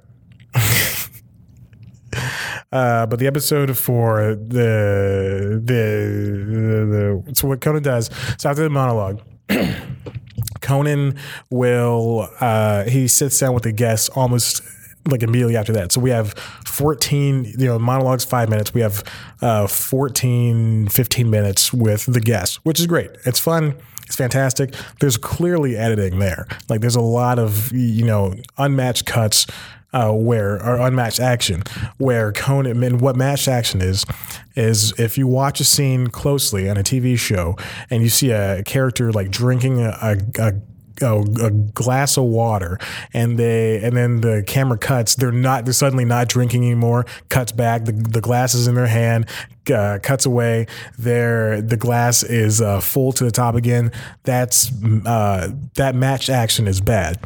Uh, 2.71 3.05
but 3.07 3.17
the 3.17 3.25
episode 3.25 3.75
for 3.75 4.35
the, 4.35 5.59
the 5.63 6.43
the 6.45 7.23
the 7.25 7.35
so 7.35 7.47
what 7.47 7.61
Conan 7.61 7.81
does 7.81 8.09
so 8.37 8.49
after 8.49 8.61
the 8.61 8.69
monologue 8.69 9.21
Conan 10.61 11.17
will 11.49 12.29
uh, 12.39 12.83
he 12.83 13.07
sits 13.07 13.39
down 13.39 13.53
with 13.53 13.63
the 13.63 13.71
guests 13.71 14.09
almost 14.09 14.61
like 15.07 15.23
immediately 15.23 15.57
after 15.57 15.73
that. 15.73 15.91
So 15.91 16.01
we 16.01 16.09
have 16.11 16.33
14, 16.65 17.55
you 17.57 17.65
know, 17.65 17.79
monologues, 17.79 18.25
five 18.25 18.49
minutes. 18.49 18.73
We 18.73 18.81
have 18.81 19.03
uh, 19.41 19.67
14, 19.67 20.89
15 20.89 21.29
minutes 21.29 21.73
with 21.73 22.05
the 22.05 22.19
guests, 22.19 22.57
which 22.57 22.79
is 22.79 22.87
great. 22.87 23.11
It's 23.25 23.39
fun. 23.39 23.75
It's 24.09 24.15
fantastic. 24.15 24.73
There's 24.99 25.17
clearly 25.17 25.77
editing 25.77 26.17
there. 26.17 26.47
Like 26.67 26.81
there's 26.81 26.95
a 26.95 26.99
lot 27.01 27.37
of, 27.37 27.71
you 27.71 28.03
know, 28.03 28.33
unmatched 28.57 29.05
cuts 29.05 29.45
uh, 29.93 30.11
where 30.11 30.55
or 30.55 30.77
unmatched 30.77 31.19
action 31.19 31.61
where 31.99 32.31
Conan 32.31 32.83
and 32.83 33.01
what 33.01 33.15
matched 33.15 33.47
action 33.47 33.81
is 33.81 34.03
is 34.55 34.99
if 34.99 35.15
you 35.15 35.27
watch 35.27 35.59
a 35.59 35.63
scene 35.63 36.07
closely 36.07 36.67
on 36.67 36.77
a 36.77 36.81
TV 36.81 37.19
show 37.19 37.55
and 37.91 38.01
you 38.01 38.09
see 38.09 38.31
a 38.31 38.63
character 38.63 39.11
like 39.11 39.29
drinking 39.29 39.79
a, 39.79 39.89
a, 40.01 40.17
a 40.39 40.53
a, 41.01 41.19
a, 41.19 41.51
glass 41.51 42.17
of 42.17 42.25
water 42.25 42.77
and 43.13 43.37
they 43.37 43.83
and 43.83 43.95
then 43.95 44.21
the 44.21 44.43
camera 44.45 44.77
cuts. 44.77 45.15
They're 45.15 45.31
not 45.31 45.65
they're 45.65 45.73
suddenly 45.73 46.05
not 46.05 46.27
drinking 46.27 46.63
anymore. 46.63 47.05
Cuts 47.29 47.51
back. 47.51 47.85
The, 47.85 47.91
the 47.91 48.21
glass 48.21 48.53
is 48.53 48.67
in 48.67 48.75
their 48.75 48.87
hand 48.87 49.27
uh, 49.71 49.99
cuts 50.01 50.25
away. 50.25 50.67
There 50.97 51.61
the 51.61 51.77
glass 51.77 52.23
is 52.23 52.61
uh, 52.61 52.79
full 52.79 53.11
to 53.13 53.23
the 53.23 53.31
top 53.31 53.55
again. 53.55 53.91
That's 54.23 54.71
uh, 55.05 55.49
that 55.75 55.95
matched 55.95 56.29
action 56.29 56.67
is 56.67 56.81
bad. 56.81 57.19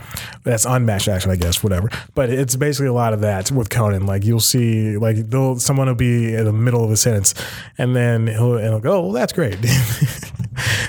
That's 0.44 0.66
unmatched 0.66 1.08
action 1.08 1.32
i 1.32 1.36
guess 1.36 1.64
whatever. 1.64 1.90
But 2.16 2.30
it's 2.30 2.56
basically 2.56 2.88
a 2.88 2.94
lot 2.94 3.14
of 3.14 3.22
that 3.22 3.52
with 3.52 3.70
conan. 3.70 4.06
Like 4.06 4.24
you'll 4.24 4.40
see 4.40 4.98
like 4.98 5.18
they'll 5.30 5.60
someone 5.60 5.88
will 5.88 5.96
be 5.96 6.34
in 6.34 6.46
the 6.46 6.54
middle 6.54 6.84
of 6.84 6.92
a 6.92 6.98
sentence 6.98 7.34
and 7.78 7.96
then 7.96 8.28
he'll, 8.28 8.56
and 8.56 8.68
he'll 8.68 8.80
go 8.80 8.94
oh 8.94 9.02
well, 9.02 9.12
that's 9.12 9.34
great. 9.34 9.58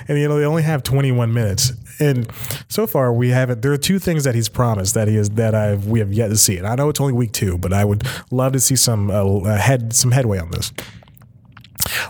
And 0.08 0.18
you 0.18 0.28
know 0.28 0.38
they 0.38 0.44
only 0.44 0.62
have 0.62 0.82
21 0.82 1.32
minutes 1.32 1.72
and 2.00 2.30
so 2.68 2.86
far 2.86 3.12
we 3.12 3.30
haven't. 3.30 3.62
There 3.62 3.72
are 3.72 3.78
two 3.78 3.98
things 3.98 4.24
that 4.24 4.34
he's 4.34 4.48
promised 4.48 4.94
that 4.94 5.08
he 5.08 5.16
is 5.16 5.30
that 5.30 5.54
I've 5.54 5.86
we 5.86 5.98
have 5.98 6.12
yet 6.12 6.28
to 6.28 6.36
see. 6.36 6.56
And 6.56 6.66
I 6.66 6.74
know 6.74 6.88
it's 6.88 7.00
only 7.00 7.12
week 7.12 7.32
two, 7.32 7.58
but 7.58 7.72
I 7.72 7.84
would 7.84 8.06
love 8.30 8.52
to 8.52 8.60
see 8.60 8.76
some 8.76 9.10
uh, 9.10 9.56
head 9.56 9.94
some 9.94 10.12
headway 10.12 10.38
on 10.38 10.50
this. 10.50 10.72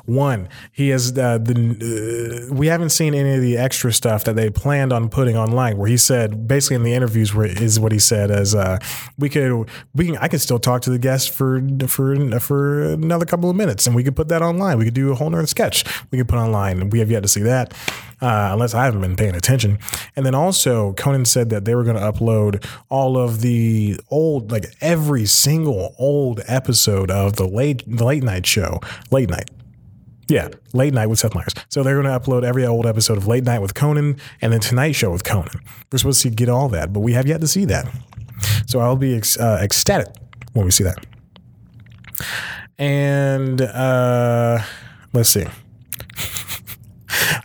One, 0.05 0.49
he 0.73 0.91
has 0.91 1.17
uh, 1.19 1.38
the. 1.38 2.49
Uh, 2.50 2.55
we 2.55 2.69
haven't 2.69 2.91
seen 2.91 3.14
any 3.14 3.35
of 3.35 3.41
the 3.41 3.57
extra 3.57 3.93
stuff 3.93 4.25
that 4.25 4.37
they 4.37 4.50
planned 4.50 4.93
on 4.93 5.09
putting 5.09 5.37
online. 5.37 5.79
Where 5.79 5.88
he 5.88 5.97
said, 5.97 6.47
basically 6.47 6.76
in 6.76 6.83
the 6.83 6.95
interviews, 6.95 7.35
where 7.35 7.47
is 7.47 7.81
what 7.81 7.93
he 7.93 7.99
said 7.99 8.31
as 8.31 8.55
uh, 8.55 8.79
we 9.19 9.29
could 9.29 9.69
we 9.95 10.07
can 10.07 10.17
I 10.19 10.29
can 10.29 10.38
still 10.38 10.59
talk 10.59 10.83
to 10.83 10.91
the 10.91 10.99
guests 10.99 11.29
for 11.29 11.62
for 11.88 12.38
for 12.41 12.83
another 12.85 13.26
couple 13.26 13.50
of 13.50 13.57
minutes, 13.57 13.87
and 13.87 13.97
we 13.97 14.05
could 14.05 14.17
put 14.17 14.29
that 14.29 14.43
online. 14.43 14.79
We 14.79 14.85
could 14.85 14.95
do 14.95 15.11
a 15.11 15.14
whole 15.14 15.31
nother 15.31 15.47
sketch. 15.47 15.85
We 16.11 16.19
could 16.19 16.29
put 16.29 16.38
online. 16.38 16.81
And 16.81 16.93
we 16.93 16.99
have 16.99 17.11
yet 17.11 17.23
to 17.23 17.29
see 17.29 17.43
that. 17.43 17.75
Uh, 18.25 18.54
unless 18.54 18.73
I 18.73 18.87
haven't 18.87 19.02
been 19.02 19.16
paying 19.16 19.35
attention. 19.35 19.78
And 20.16 20.25
then 20.25 20.35
also, 20.35 20.95
Conan 20.95 21.26
said 21.26 21.50
that 21.50 21.66
they 21.66 21.75
were 21.75 21.85
going 21.85 21.97
to 21.97 22.02
upload 22.02 22.64
all 22.88 23.19
of 23.19 23.43
the 23.43 24.00
old, 24.09 24.50
like 24.50 24.64
every 24.81 25.26
single 25.26 25.95
old 25.99 26.40
episode 26.47 27.11
of 27.11 27.37
the 27.37 27.47
late 27.47 27.83
the 27.87 28.02
late 28.02 28.23
night 28.23 28.47
show, 28.47 28.81
late 29.11 29.28
night. 29.28 29.50
Yeah, 30.26 30.49
late 30.73 30.95
night 30.95 31.09
with 31.09 31.19
Seth 31.19 31.35
Meyers. 31.35 31.52
So 31.69 31.83
they're 31.83 32.00
going 32.00 32.11
to 32.11 32.19
upload 32.19 32.45
every 32.45 32.64
old 32.64 32.87
episode 32.87 33.19
of 33.19 33.26
Late 33.26 33.45
Night 33.45 33.59
with 33.59 33.75
Conan 33.75 34.16
and 34.40 34.54
then 34.54 34.61
Tonight 34.61 34.93
Show 34.93 35.11
with 35.11 35.23
Conan. 35.23 35.61
We're 35.93 35.99
supposed 35.99 36.23
to 36.23 36.31
get 36.31 36.49
all 36.49 36.71
that, 36.71 36.95
but 36.95 37.00
we 37.00 37.12
have 37.12 37.26
yet 37.26 37.43
to 37.43 37.47
see 37.47 37.66
that. 37.66 37.87
So 38.66 38.81
I'll 38.81 38.97
be 38.97 39.16
ec- 39.16 39.38
uh, 39.38 39.59
ecstatic 39.61 40.09
when 40.54 40.64
we 40.64 40.71
see 40.71 40.85
that. 40.85 41.04
And 42.78 43.61
uh, 43.61 44.61
let's 45.12 45.28
see. 45.28 45.45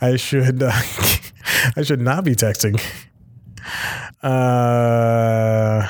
I 0.01 0.15
should 0.15 0.63
uh, 0.63 0.71
I 1.75 1.83
should 1.83 2.01
not 2.01 2.23
be 2.23 2.35
texting. 2.35 2.79
Uh, 4.21 5.87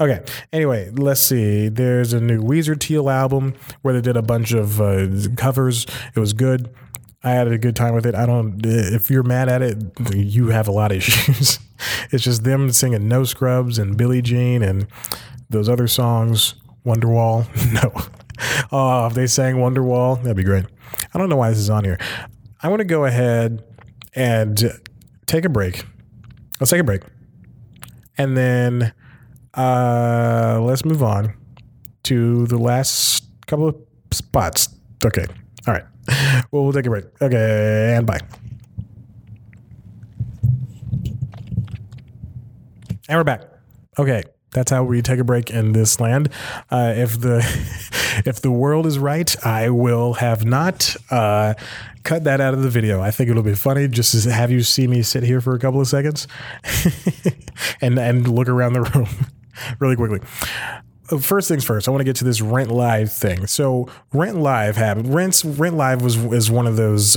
okay. 0.00 0.22
Anyway, 0.52 0.90
let's 0.92 1.20
see. 1.20 1.68
There's 1.68 2.12
a 2.12 2.20
new 2.20 2.40
Weezer 2.42 2.78
Teal 2.78 3.10
album 3.10 3.54
where 3.82 3.94
they 3.94 4.00
did 4.00 4.16
a 4.16 4.22
bunch 4.22 4.52
of 4.52 4.80
uh, 4.80 5.08
covers. 5.36 5.86
It 6.14 6.20
was 6.20 6.32
good. 6.32 6.74
I 7.22 7.30
had 7.30 7.48
a 7.48 7.58
good 7.58 7.74
time 7.74 7.94
with 7.94 8.06
it. 8.06 8.14
I 8.14 8.26
don't. 8.26 8.60
If 8.64 9.10
you're 9.10 9.24
mad 9.24 9.48
at 9.48 9.60
it, 9.62 9.76
you 10.14 10.48
have 10.48 10.68
a 10.68 10.72
lot 10.72 10.92
of 10.92 10.98
issues. 10.98 11.58
it's 12.10 12.24
just 12.24 12.44
them 12.44 12.70
singing 12.70 13.08
"No 13.08 13.24
Scrubs" 13.24 13.78
and 13.78 13.96
"Billie 13.96 14.22
Jean" 14.22 14.62
and 14.62 14.86
those 15.50 15.68
other 15.68 15.88
songs. 15.88 16.54
Wonderwall. 16.84 17.46
No. 17.72 17.92
Oh, 18.70 19.06
if 19.08 19.14
they 19.14 19.26
sang 19.26 19.56
Wonderwall, 19.56 20.22
that'd 20.22 20.36
be 20.36 20.44
great. 20.44 20.64
I 21.12 21.18
don't 21.18 21.28
know 21.28 21.34
why 21.34 21.48
this 21.50 21.58
is 21.58 21.70
on 21.70 21.82
here. 21.82 21.98
I 22.60 22.68
want 22.68 22.80
to 22.80 22.84
go 22.84 23.04
ahead 23.04 23.62
and 24.14 24.80
take 25.26 25.44
a 25.44 25.48
break. 25.48 25.84
Let's 26.60 26.70
take 26.70 26.80
a 26.80 26.84
break. 26.84 27.02
And 28.16 28.36
then 28.36 28.92
uh, 29.54 30.58
let's 30.62 30.84
move 30.84 31.02
on 31.02 31.34
to 32.04 32.46
the 32.46 32.58
last 32.58 33.24
couple 33.46 33.68
of 33.68 33.76
spots. 34.12 34.68
Okay. 35.04 35.26
All 35.66 35.74
right. 35.74 35.84
Well, 36.50 36.64
we'll 36.64 36.72
take 36.72 36.86
a 36.86 36.90
break. 36.90 37.04
Okay. 37.20 37.94
And 37.96 38.06
bye. 38.06 38.20
And 43.08 43.18
we're 43.18 43.24
back. 43.24 43.42
Okay. 43.98 44.22
That's 44.52 44.70
how 44.70 44.84
we 44.84 45.02
take 45.02 45.18
a 45.18 45.24
break 45.24 45.50
in 45.50 45.72
this 45.72 46.00
land. 46.00 46.30
Uh, 46.70 46.94
if 46.96 47.20
the 47.20 47.38
if 48.26 48.40
the 48.40 48.50
world 48.50 48.86
is 48.86 48.98
right, 48.98 49.34
I 49.44 49.70
will 49.70 50.14
have 50.14 50.44
not 50.44 50.96
uh, 51.10 51.54
cut 52.02 52.24
that 52.24 52.40
out 52.40 52.54
of 52.54 52.62
the 52.62 52.70
video. 52.70 53.00
I 53.00 53.10
think 53.10 53.30
it'll 53.30 53.42
be 53.42 53.54
funny 53.54 53.88
just 53.88 54.22
to 54.22 54.32
have 54.32 54.50
you 54.50 54.62
see 54.62 54.86
me 54.86 55.02
sit 55.02 55.22
here 55.22 55.40
for 55.40 55.54
a 55.54 55.58
couple 55.58 55.80
of 55.80 55.88
seconds 55.88 56.26
and 57.80 57.98
and 57.98 58.26
look 58.28 58.48
around 58.48 58.72
the 58.72 58.82
room 58.82 59.08
really 59.78 59.96
quickly. 59.96 60.20
First 61.20 61.48
things 61.48 61.64
first, 61.64 61.88
I 61.88 61.90
want 61.90 62.00
to 62.00 62.04
get 62.04 62.16
to 62.16 62.24
this 62.24 62.40
Rent 62.40 62.70
Live 62.70 63.12
thing. 63.12 63.46
So 63.46 63.88
Rent 64.12 64.38
Live 64.38 64.76
happened. 64.76 65.14
Rent 65.14 65.42
Rent 65.44 65.76
Live 65.76 66.02
was 66.02 66.16
is 66.16 66.50
one 66.50 66.66
of 66.66 66.76
those 66.76 67.16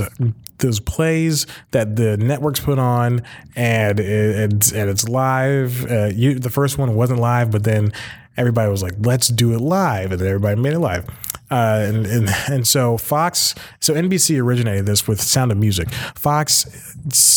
those 0.58 0.80
plays 0.80 1.46
that 1.72 1.96
the 1.96 2.16
networks 2.16 2.60
put 2.60 2.78
on, 2.78 3.22
and 3.54 4.00
it, 4.00 4.72
and 4.72 4.90
it's 4.90 5.08
live. 5.08 5.90
Uh, 5.90 6.06
you, 6.06 6.38
the 6.38 6.50
first 6.50 6.78
one 6.78 6.94
wasn't 6.94 7.20
live, 7.20 7.50
but 7.50 7.64
then 7.64 7.92
everybody 8.36 8.70
was 8.70 8.82
like, 8.82 8.94
"Let's 9.00 9.28
do 9.28 9.52
it 9.52 9.60
live," 9.60 10.12
and 10.12 10.22
everybody 10.22 10.58
made 10.60 10.72
it 10.72 10.78
live. 10.78 11.06
Uh, 11.50 11.84
and, 11.86 12.06
and 12.06 12.30
and 12.48 12.66
so 12.66 12.96
Fox, 12.96 13.54
so 13.78 13.92
NBC 13.94 14.40
originated 14.40 14.86
this 14.86 15.06
with 15.06 15.20
Sound 15.20 15.52
of 15.52 15.58
Music. 15.58 15.90
Fox 16.14 16.64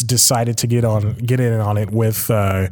decided 0.06 0.58
to 0.60 0.68
get 0.68 0.86
on 0.86 1.16
get 1.16 1.42
in 1.42 1.60
on 1.60 1.78
it 1.78 1.92
with. 1.92 2.32
Uh, 2.32 2.70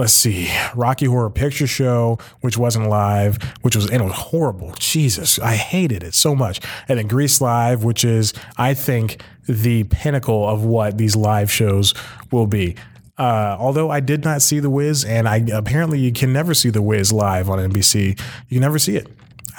let's 0.00 0.14
see, 0.14 0.50
Rocky 0.74 1.04
Horror 1.04 1.28
Picture 1.28 1.66
Show, 1.66 2.18
which 2.40 2.56
wasn't 2.56 2.88
live, 2.88 3.36
which 3.60 3.76
was 3.76 3.84
and 3.90 4.00
it 4.00 4.04
was 4.04 4.14
horrible. 4.14 4.72
Jesus, 4.78 5.38
I 5.38 5.56
hated 5.56 6.02
it 6.02 6.14
so 6.14 6.34
much. 6.34 6.58
And 6.88 6.98
then 6.98 7.06
Grease 7.06 7.42
Live, 7.42 7.84
which 7.84 8.02
is 8.02 8.32
I 8.56 8.72
think 8.72 9.22
the 9.46 9.84
pinnacle 9.84 10.48
of 10.48 10.64
what 10.64 10.96
these 10.96 11.16
live 11.16 11.52
shows 11.52 11.92
will 12.32 12.46
be. 12.46 12.76
Uh, 13.18 13.58
although 13.60 13.90
I 13.90 14.00
did 14.00 14.24
not 14.24 14.40
see 14.40 14.58
The 14.58 14.70
Wiz, 14.70 15.04
and 15.04 15.28
I 15.28 15.44
apparently 15.52 15.98
you 16.00 16.12
can 16.12 16.32
never 16.32 16.54
see 16.54 16.70
The 16.70 16.80
Wiz 16.80 17.12
live 17.12 17.50
on 17.50 17.58
NBC. 17.58 18.18
You 18.48 18.56
can 18.56 18.60
never 18.60 18.78
see 18.78 18.96
it. 18.96 19.06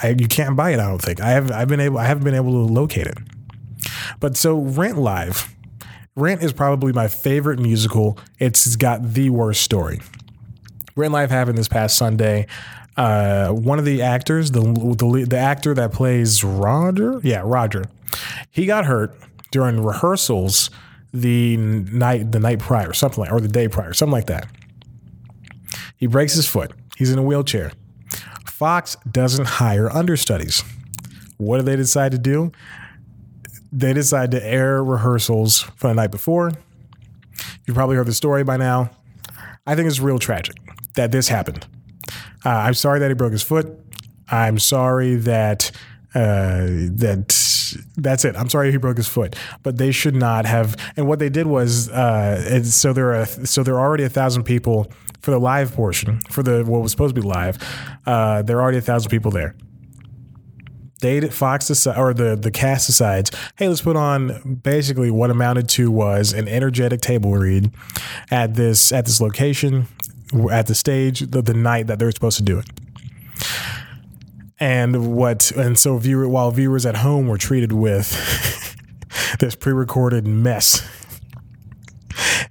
I, 0.01 0.15
you 0.17 0.27
can't 0.27 0.55
buy 0.55 0.71
it. 0.71 0.79
I 0.79 0.87
don't 0.87 1.01
think. 1.01 1.21
I 1.21 1.29
have. 1.29 1.51
I've 1.51 1.67
been 1.67 1.79
able. 1.79 1.99
I 1.99 2.05
haven't 2.05 2.23
been 2.23 2.33
able 2.33 2.65
to 2.65 2.73
locate 2.73 3.05
it. 3.05 3.17
But 4.19 4.35
so 4.35 4.57
Rent 4.57 4.97
Live. 4.97 5.55
Rent 6.15 6.43
is 6.43 6.51
probably 6.51 6.91
my 6.91 7.07
favorite 7.07 7.59
musical. 7.59 8.17
It's 8.39 8.75
got 8.75 9.13
the 9.13 9.29
worst 9.29 9.61
story. 9.61 10.01
Rent 10.95 11.13
Live 11.13 11.31
happened 11.31 11.57
this 11.57 11.67
past 11.67 11.97
Sunday. 11.97 12.47
Uh, 12.97 13.49
one 13.49 13.79
of 13.79 13.85
the 13.85 14.01
actors, 14.01 14.51
the, 14.51 14.61
the 14.61 15.25
the 15.27 15.37
actor 15.37 15.73
that 15.73 15.93
plays 15.93 16.43
Roger, 16.43 17.19
yeah, 17.23 17.41
Roger, 17.43 17.85
he 18.49 18.65
got 18.65 18.85
hurt 18.85 19.15
during 19.51 19.83
rehearsals 19.83 20.69
the 21.13 21.57
night 21.57 22.31
the 22.31 22.39
night 22.39 22.59
prior, 22.59 22.91
something 22.93 23.23
like, 23.23 23.31
or 23.31 23.39
the 23.39 23.47
day 23.47 23.67
prior, 23.67 23.93
something 23.93 24.11
like 24.11 24.27
that. 24.27 24.47
He 25.95 26.07
breaks 26.07 26.33
his 26.33 26.47
foot. 26.47 26.71
He's 26.97 27.11
in 27.11 27.17
a 27.19 27.23
wheelchair. 27.23 27.71
Fox 28.45 28.97
doesn't 29.09 29.45
hire 29.45 29.89
understudies. 29.89 30.63
What 31.37 31.57
do 31.57 31.63
they 31.63 31.75
decide 31.75 32.11
to 32.11 32.17
do? 32.17 32.51
They 33.71 33.93
decide 33.93 34.31
to 34.31 34.45
air 34.45 34.83
rehearsals 34.83 35.61
for 35.77 35.87
the 35.87 35.93
night 35.93 36.11
before. 36.11 36.51
You've 37.65 37.75
probably 37.75 37.95
heard 37.95 38.07
the 38.07 38.13
story 38.13 38.43
by 38.43 38.57
now. 38.57 38.91
I 39.65 39.75
think 39.75 39.87
it's 39.87 39.99
real 39.99 40.19
tragic 40.19 40.55
that 40.95 41.11
this 41.11 41.27
happened. 41.27 41.65
Uh, 42.45 42.49
I'm 42.49 42.73
sorry 42.73 42.99
that 42.99 43.09
he 43.09 43.13
broke 43.13 43.31
his 43.31 43.43
foot. 43.43 43.77
I'm 44.29 44.59
sorry 44.59 45.15
that 45.15 45.71
uh, 46.13 46.65
that 46.97 47.37
that's 47.97 48.25
it. 48.25 48.35
I'm 48.35 48.49
sorry 48.49 48.71
he 48.71 48.77
broke 48.77 48.97
his 48.97 49.07
foot, 49.07 49.35
but 49.63 49.77
they 49.77 49.91
should 49.91 50.15
not 50.15 50.45
have. 50.45 50.75
And 50.97 51.07
what 51.07 51.19
they 51.19 51.29
did 51.29 51.47
was, 51.47 51.89
uh, 51.89 52.63
so 52.63 52.93
there 52.93 53.15
are 53.15 53.25
so 53.25 53.63
there 53.63 53.75
are 53.75 53.85
already 53.85 54.03
a 54.03 54.09
thousand 54.09 54.43
people 54.43 54.91
for 55.21 55.31
the 55.31 55.39
live 55.39 55.73
portion 55.73 56.19
for 56.29 56.43
the 56.43 56.63
what 56.65 56.81
was 56.81 56.91
supposed 56.91 57.15
to 57.15 57.21
be 57.21 57.27
live. 57.27 57.57
Uh, 58.05 58.41
there 58.41 58.57
are 58.57 58.61
already 58.61 58.77
a 58.77 58.81
thousand 58.81 59.09
people 59.09 59.31
there. 59.31 59.55
They 61.01 61.21
Fox 61.29 61.87
or 61.87 62.13
the 62.13 62.35
the 62.35 62.51
cast 62.51 62.87
decides, 62.87 63.31
hey, 63.55 63.67
let's 63.67 63.81
put 63.81 63.95
on 63.95 64.59
basically 64.63 65.09
what 65.09 65.31
amounted 65.31 65.67
to 65.69 65.89
was 65.89 66.31
an 66.31 66.47
energetic 66.47 67.01
table 67.01 67.33
read 67.33 67.71
at 68.29 68.53
this 68.53 68.91
at 68.91 69.05
this 69.05 69.19
location 69.19 69.87
at 70.51 70.67
the 70.67 70.75
stage 70.75 71.19
the, 71.19 71.41
the 71.41 71.53
night 71.53 71.87
that 71.87 71.99
they're 71.99 72.11
supposed 72.11 72.37
to 72.37 72.43
do 72.43 72.59
it. 72.59 72.65
And 74.59 75.15
what 75.15 75.51
and 75.51 75.77
so 75.77 75.97
viewer 75.97 76.27
while 76.27 76.51
viewers 76.51 76.85
at 76.85 76.97
home 76.97 77.27
were 77.27 77.37
treated 77.37 77.71
with 77.71 78.77
this 79.39 79.55
pre-recorded 79.55 80.27
mess 80.27 80.87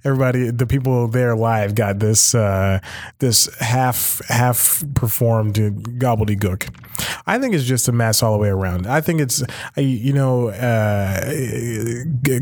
everybody 0.03 0.49
the 0.49 0.65
people 0.65 1.07
there 1.07 1.35
live 1.35 1.75
got 1.75 1.99
this 1.99 2.33
uh, 2.33 2.79
this 3.19 3.53
half 3.59 4.21
half 4.27 4.83
performed 4.95 5.55
gobbledygook. 5.55 6.73
I 7.25 7.37
think 7.39 7.53
it's 7.53 7.65
just 7.65 7.87
a 7.87 7.91
mess 7.91 8.23
all 8.23 8.33
the 8.33 8.39
way 8.39 8.49
around. 8.49 8.87
I 8.87 9.01
think 9.01 9.21
it's 9.21 9.43
you 9.75 10.13
know 10.13 10.49
uh, 10.49 11.33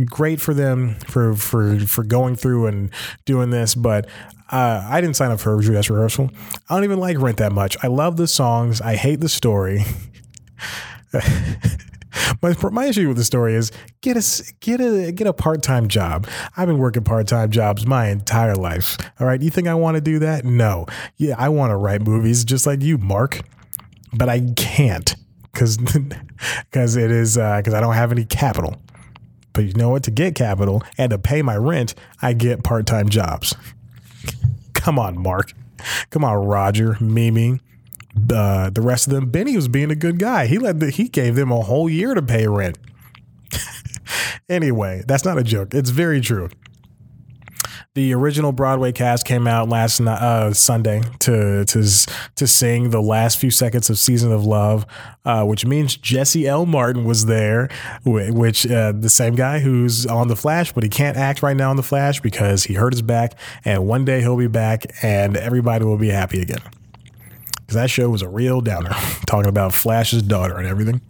great 0.06 0.40
for 0.42 0.54
them 0.54 0.96
for 1.08 1.36
for 1.36 1.80
for 1.80 2.04
going 2.04 2.36
through 2.36 2.68
and 2.68 2.90
doing 3.26 3.50
this 3.50 3.76
but 3.76 4.08
uh, 4.52 4.86
I 4.90 5.02
didn't 5.02 5.16
sign 5.16 5.32
up 5.32 5.40
for 5.40 5.58
a 5.58 5.62
dress 5.62 5.90
rehearsal. 5.90 6.30
I 6.70 6.76
don't 6.76 6.84
even 6.84 7.00
like 7.00 7.18
Rent 7.20 7.38
that 7.38 7.52
much. 7.52 7.78
I 7.84 7.88
love 7.88 8.18
the 8.18 8.28
songs. 8.28 8.82
I 8.82 8.96
hate 8.96 9.20
the 9.20 9.30
story. 9.30 9.84
my 12.42 12.56
my 12.72 12.86
issue 12.86 13.08
with 13.08 13.18
the 13.18 13.24
story 13.24 13.56
is 13.56 13.72
get 14.02 14.18
a 14.18 14.54
get 14.60 14.82
a 14.82 15.12
get 15.12 15.28
a 15.28 15.34
part 15.34 15.62
time 15.62 15.88
job. 15.88 16.28
I've 16.58 16.68
been 16.68 16.78
working 16.78 17.04
part 17.04 17.28
time 17.28 17.52
jobs 17.52 17.86
my 17.86 18.08
entire 18.08 18.56
life. 18.56 18.98
All 19.20 19.28
right, 19.28 19.42
you 19.42 19.50
think 19.50 19.68
I 19.68 19.76
want 19.76 19.96
to 19.96 20.02
do 20.02 20.20
that? 20.20 20.46
No. 20.46 20.86
Yeah, 21.18 21.36
I 21.38 21.50
want 21.50 21.72
to 21.72 21.78
write 21.78 22.02
movies 22.02 22.44
just 22.44 22.66
like 22.66 22.82
you, 22.82 22.98
Mark, 22.98 23.42
but 24.14 24.30
I 24.30 24.42
can't 24.56 25.16
because 25.54 25.78
because 25.78 26.96
it 26.96 27.12
is 27.12 27.36
because 27.36 27.74
uh, 27.74 27.78
I 27.78 27.82
don't 27.82 27.96
have 27.96 28.12
any 28.12 28.26
capital. 28.26 28.76
But 29.54 29.66
you 29.66 29.74
know 29.74 29.90
what? 29.90 30.04
To 30.04 30.12
get 30.12 30.36
capital 30.36 30.84
and 30.98 31.10
to 31.10 31.18
pay 31.18 31.42
my 31.42 31.58
rent, 31.58 31.96
I 32.22 32.34
get 32.34 32.64
part 32.64 32.86
time 32.86 33.10
jobs. 33.10 33.56
Come 34.80 34.98
on, 34.98 35.22
Mark. 35.22 35.52
Come 36.10 36.24
on, 36.24 36.48
Roger, 36.48 36.98
Mimi, 37.02 37.60
uh, 38.34 38.70
the 38.70 38.82
rest 38.82 39.08
of 39.08 39.14
them. 39.14 39.30
Benny 39.30 39.56
was 39.56 39.68
being 39.68 39.92
a 39.92 39.96
good 39.96 40.18
guy. 40.18 40.48
He 40.48 40.58
let 40.58 40.80
the, 40.80 40.90
he 40.90 41.10
gave 41.10 41.36
them 41.36 41.52
a 41.52 41.62
whole 41.62 41.90
year 41.90 42.14
to 42.14 42.22
pay 42.22 42.48
rent. 42.48 42.78
anyway, 44.50 45.04
that's 45.06 45.26
not 45.26 45.38
a 45.38 45.44
joke. 45.44 45.74
It's 45.74 45.90
very 45.90 46.22
true. 46.22 46.50
The 48.00 48.14
original 48.14 48.54
Broadway 48.54 48.94
cast 48.94 49.26
came 49.26 49.46
out 49.46 49.68
last 49.68 50.00
uh, 50.00 50.54
Sunday 50.54 51.02
to 51.20 51.66
to 51.66 52.08
to 52.36 52.48
sing 52.48 52.92
the 52.92 53.02
last 53.02 53.38
few 53.40 53.52
seconds 53.52 53.90
of 53.90 54.00
"Season 54.00 54.32
of 54.32 54.46
Love," 54.46 54.86
uh, 55.26 55.44
which 55.44 55.66
means 55.66 55.98
Jesse 55.98 56.48
L. 56.48 56.66
Martin 56.66 57.04
was 57.04 57.26
there, 57.26 57.68
which 58.06 58.66
uh, 58.66 58.94
the 58.94 59.10
same 59.10 59.36
guy 59.36 59.60
who's 59.60 60.06
on 60.06 60.30
the 60.30 60.38
Flash, 60.38 60.72
but 60.72 60.84
he 60.84 60.88
can't 60.88 61.18
act 61.18 61.44
right 61.44 61.58
now 61.58 61.72
on 61.72 61.76
the 61.76 61.84
Flash 61.84 62.22
because 62.22 62.64
he 62.64 62.76
hurt 62.76 62.94
his 62.94 63.02
back, 63.02 63.34
and 63.66 63.86
one 63.86 64.06
day 64.06 64.22
he'll 64.22 64.38
be 64.38 64.48
back, 64.48 64.86
and 65.04 65.36
everybody 65.36 65.84
will 65.84 65.98
be 65.98 66.08
happy 66.08 66.42
again. 66.42 66.62
Because 67.58 67.76
that 67.76 67.90
show 67.90 68.10
was 68.10 68.22
a 68.22 68.30
real 68.30 68.62
downer, 68.62 68.92
talking 69.26 69.50
about 69.50 69.76
Flash's 69.76 70.24
daughter 70.24 70.56
and 70.56 70.68
everything. 70.68 71.02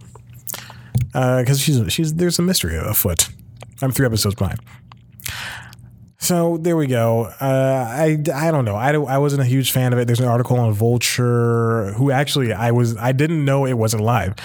Because 1.14 1.52
uh, 1.52 1.54
she's 1.54 1.94
she's 1.94 2.14
there's 2.16 2.40
a 2.40 2.42
mystery 2.42 2.78
afoot. 2.78 3.30
I'm 3.80 3.92
three 3.92 4.08
episodes 4.08 4.34
behind. 4.34 4.60
So 6.22 6.58
there 6.58 6.76
we 6.76 6.86
go. 6.88 7.32
Uh, 7.40 7.86
I, 7.90 8.22
I 8.34 8.52
don't 8.52 8.66
know. 8.66 8.76
I, 8.76 8.92
I 8.92 9.18
wasn't 9.18 9.42
a 9.42 9.46
huge 9.46 9.72
fan 9.72 9.94
of 9.94 10.00
it. 10.00 10.06
There's 10.06 10.20
an 10.20 10.28
article 10.28 10.60
on 10.60 10.74
Vulture 10.74 11.94
who 11.94 12.12
actually 12.12 12.52
I 12.52 12.72
was 12.72 12.98
I 12.98 13.14
didn't 13.14 13.46
know 13.46 13.66
it 13.66 13.74
wasn't 13.74 14.04
live 14.04 14.36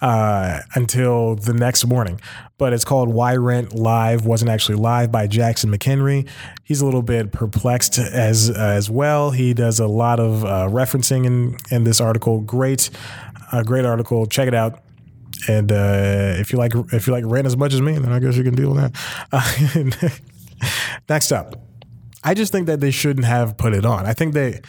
uh, 0.00 0.60
until 0.76 1.34
the 1.34 1.52
next 1.52 1.84
morning. 1.86 2.20
But 2.56 2.72
it's 2.72 2.84
called 2.84 3.08
Why 3.08 3.34
Rent 3.34 3.74
Live 3.74 4.24
wasn't 4.24 4.52
actually 4.52 4.76
live 4.76 5.10
by 5.10 5.26
Jackson 5.26 5.72
McHenry. 5.72 6.28
He's 6.62 6.80
a 6.80 6.84
little 6.84 7.02
bit 7.02 7.32
perplexed 7.32 7.98
as 7.98 8.48
as 8.48 8.88
well. 8.88 9.32
He 9.32 9.54
does 9.54 9.80
a 9.80 9.88
lot 9.88 10.20
of 10.20 10.44
uh, 10.44 10.68
referencing 10.68 11.26
in 11.26 11.56
in 11.72 11.82
this 11.82 12.00
article. 12.00 12.42
Great, 12.42 12.90
uh, 13.50 13.64
great 13.64 13.84
article. 13.84 14.26
Check 14.26 14.46
it 14.46 14.54
out. 14.54 14.80
And 15.48 15.72
uh, 15.72 16.36
if 16.38 16.52
you 16.52 16.58
like 16.58 16.72
if 16.92 17.08
you 17.08 17.12
like 17.12 17.24
rent 17.26 17.48
as 17.48 17.56
much 17.56 17.74
as 17.74 17.82
me, 17.82 17.98
then 17.98 18.12
I 18.12 18.20
guess 18.20 18.36
you 18.36 18.44
can 18.44 18.54
deal 18.54 18.72
with 18.72 18.92
that. 19.32 20.20
Next 21.08 21.32
up, 21.32 21.60
I 22.22 22.34
just 22.34 22.52
think 22.52 22.66
that 22.66 22.80
they 22.80 22.90
shouldn't 22.90 23.26
have 23.26 23.56
put 23.56 23.74
it 23.74 23.84
on. 23.84 24.06
I 24.06 24.12
think 24.12 24.34
they, 24.34 24.60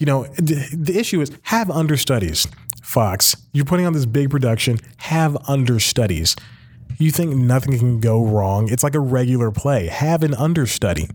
you 0.00 0.06
know, 0.06 0.24
the, 0.36 0.68
the 0.76 0.98
issue 0.98 1.20
is 1.20 1.30
have 1.44 1.70
understudies. 1.70 2.46
Fox, 2.82 3.34
you're 3.52 3.64
putting 3.64 3.86
on 3.86 3.92
this 3.92 4.06
big 4.06 4.30
production, 4.30 4.78
have 4.98 5.36
understudies. 5.48 6.36
You 6.98 7.10
think 7.10 7.34
nothing 7.34 7.78
can 7.78 8.00
go 8.00 8.24
wrong? 8.24 8.68
It's 8.70 8.84
like 8.84 8.94
a 8.94 9.00
regular 9.00 9.50
play. 9.50 9.86
Have 9.86 10.22
an 10.22 10.34
understudy. 10.34 11.08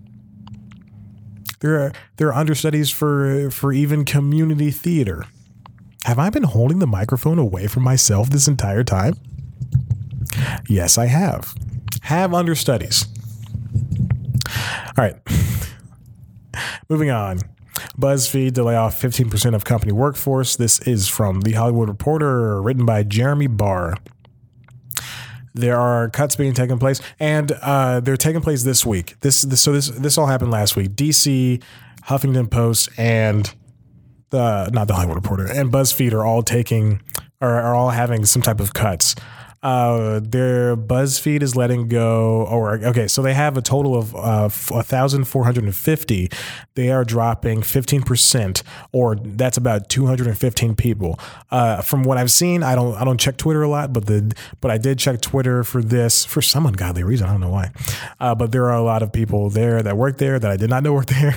There 1.60 1.80
are 1.80 1.92
there 2.18 2.28
are 2.30 2.34
understudies 2.34 2.90
for 2.90 3.52
for 3.52 3.72
even 3.72 4.06
community 4.06 4.72
theater. 4.72 5.26
Have 6.06 6.18
I 6.18 6.30
been 6.30 6.44
holding 6.44 6.80
the 6.80 6.88
microphone 6.88 7.38
away 7.38 7.68
from 7.68 7.84
myself 7.84 8.30
this 8.30 8.48
entire 8.48 8.84
time? 8.84 9.16
Yes, 10.68 10.98
I 10.98 11.08
have. 11.08 11.54
Have 12.04 12.34
understudies. 12.34 13.06
All 15.00 15.06
right. 15.06 15.16
Moving 16.90 17.10
on. 17.10 17.40
BuzzFeed 17.98 18.54
to 18.56 18.66
lay 18.66 18.76
off 18.76 19.02
15% 19.02 19.56
of 19.56 19.64
company 19.64 19.94
workforce. 19.94 20.58
This 20.58 20.80
is 20.80 21.08
from 21.08 21.40
The 21.40 21.54
Hollywood 21.54 21.88
Reporter, 21.88 22.62
written 22.62 22.86
by 22.86 23.04
Jeremy 23.04 23.48
Barr. 23.48 23.96
There 25.54 25.80
are 25.80 26.10
cuts 26.10 26.36
being 26.36 26.54
taken 26.54 26.80
place, 26.80 27.00
and 27.18 27.54
uh, 27.62 28.02
they're 28.02 28.18
taking 28.18 28.42
place 28.42 28.64
this 28.64 28.86
week. 28.86 29.18
This, 29.22 29.44
this 29.44 29.62
so 29.62 29.72
this 29.72 29.88
this 29.88 30.18
all 30.18 30.28
happened 30.28 30.52
last 30.52 30.76
week. 30.76 30.90
DC, 30.92 31.64
Huffington 32.04 32.52
Post, 32.52 32.90
and 32.98 33.54
the 34.32 34.70
not 34.74 34.90
the 34.90 34.96
Hollywood 34.96 35.16
Reporter 35.16 35.46
and 35.46 35.72
BuzzFeed 35.72 36.12
are 36.12 36.26
all 36.26 36.44
taking 36.44 37.02
are, 37.40 37.62
are 37.62 37.74
all 37.74 37.92
having 37.92 38.26
some 38.26 38.42
type 38.42 38.60
of 38.60 38.74
cuts. 38.74 39.16
Uh, 39.62 40.22
their 40.24 40.78
BuzzFeed 40.78 41.42
is 41.42 41.56
letting 41.56 41.90
go, 41.90 42.46
or 42.46 42.76
okay, 42.86 43.08
so 43.08 43.22
they 43.22 43.34
have 43.34 43.58
a 43.58 43.62
total 43.62 43.96
of 43.96 44.16
uh, 44.16 44.50
1,450. 44.50 46.30
They 46.76 46.92
are 46.92 47.04
dropping 47.04 47.62
15%, 47.62 48.64
or 48.94 49.16
that's 49.16 49.58
about 49.58 49.90
215 49.90 50.76
people. 50.76 51.20
Uh, 51.52 51.82
from 51.82 52.04
what 52.04 52.18
I've 52.18 52.32
seen, 52.32 52.64
I 52.64 52.76
don't 52.76 52.96
I 52.96 53.04
don't 53.04 53.20
check 53.20 53.36
Twitter 53.36 53.62
a 53.62 53.68
lot, 53.68 53.92
but 53.92 54.06
the 54.06 54.34
but 54.62 54.72
I 54.72 54.78
did 54.78 54.98
check 54.98 55.20
Twitter 55.20 55.64
for 55.64 55.82
this 55.82 56.24
for 56.24 56.42
some 56.42 56.66
ungodly 56.66 57.04
reason. 57.04 57.28
I 57.28 57.32
don't 57.32 57.42
know 57.42 57.50
why, 57.50 57.72
uh, 58.20 58.36
but 58.36 58.52
there 58.54 58.66
are 58.66 58.78
a 58.78 58.84
lot 58.84 59.04
of 59.04 59.12
people 59.12 59.50
there 59.50 59.84
that 59.84 59.98
work 59.98 60.20
there 60.20 60.40
that 60.40 60.50
I 60.50 60.56
did 60.56 60.70
not 60.70 60.84
know 60.84 60.94
worked 60.94 61.10
there, 61.20 61.36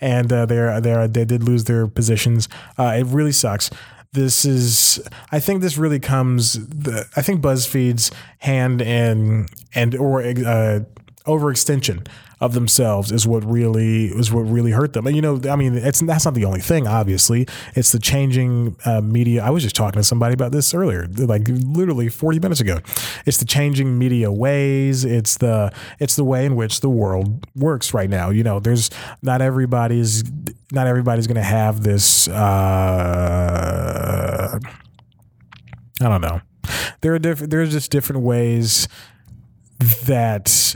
and 0.00 0.30
uh, 0.30 0.44
they're, 0.44 0.80
they're 0.80 1.08
they 1.08 1.24
did 1.24 1.42
lose 1.42 1.64
their 1.64 1.86
positions. 1.86 2.48
Uh, 2.76 2.96
it 2.98 3.06
really 3.06 3.32
sucks 3.32 3.70
this 4.12 4.44
is 4.44 5.00
I 5.30 5.40
think 5.40 5.62
this 5.62 5.78
really 5.78 6.00
comes 6.00 6.54
the 6.54 7.06
I 7.16 7.22
think 7.22 7.42
BuzzFeed's 7.42 8.10
hand 8.38 8.80
in 8.80 9.46
and 9.74 9.94
or 9.94 10.22
uh, 10.22 10.80
overextension 11.26 12.06
of 12.38 12.52
themselves 12.52 13.10
is 13.12 13.26
what 13.26 13.42
really 13.44 14.08
is 14.08 14.30
what 14.30 14.42
really 14.42 14.72
hurt 14.72 14.92
them. 14.92 15.06
And 15.06 15.16
you 15.16 15.22
know, 15.22 15.40
I 15.48 15.56
mean, 15.56 15.74
it's 15.74 16.00
that's 16.00 16.26
not 16.26 16.34
the 16.34 16.44
only 16.44 16.60
thing. 16.60 16.86
Obviously, 16.86 17.48
it's 17.74 17.92
the 17.92 17.98
changing 17.98 18.76
uh, 18.84 19.00
media. 19.00 19.42
I 19.42 19.48
was 19.48 19.62
just 19.62 19.74
talking 19.74 19.98
to 20.00 20.04
somebody 20.04 20.34
about 20.34 20.52
this 20.52 20.74
earlier, 20.74 21.06
like 21.16 21.48
literally 21.48 22.10
40 22.10 22.40
minutes 22.40 22.60
ago. 22.60 22.80
It's 23.24 23.38
the 23.38 23.46
changing 23.46 23.98
media 23.98 24.30
ways. 24.30 25.04
It's 25.04 25.38
the 25.38 25.72
it's 25.98 26.16
the 26.16 26.24
way 26.24 26.44
in 26.44 26.56
which 26.56 26.80
the 26.80 26.90
world 26.90 27.46
works 27.54 27.94
right 27.94 28.10
now. 28.10 28.28
You 28.28 28.44
know, 28.44 28.60
there's 28.60 28.90
not 29.22 29.40
everybody's 29.40 30.22
not 30.72 30.86
everybody's 30.86 31.26
going 31.26 31.36
to 31.36 31.42
have 31.42 31.82
this. 31.82 32.28
Uh, 32.28 33.38
I 36.02 36.08
don't 36.08 36.20
know. 36.20 36.42
There 37.00 37.14
are 37.14 37.18
different. 37.18 37.50
There's 37.50 37.72
just 37.72 37.90
different 37.90 38.22
ways 38.22 38.88
that 40.04 40.74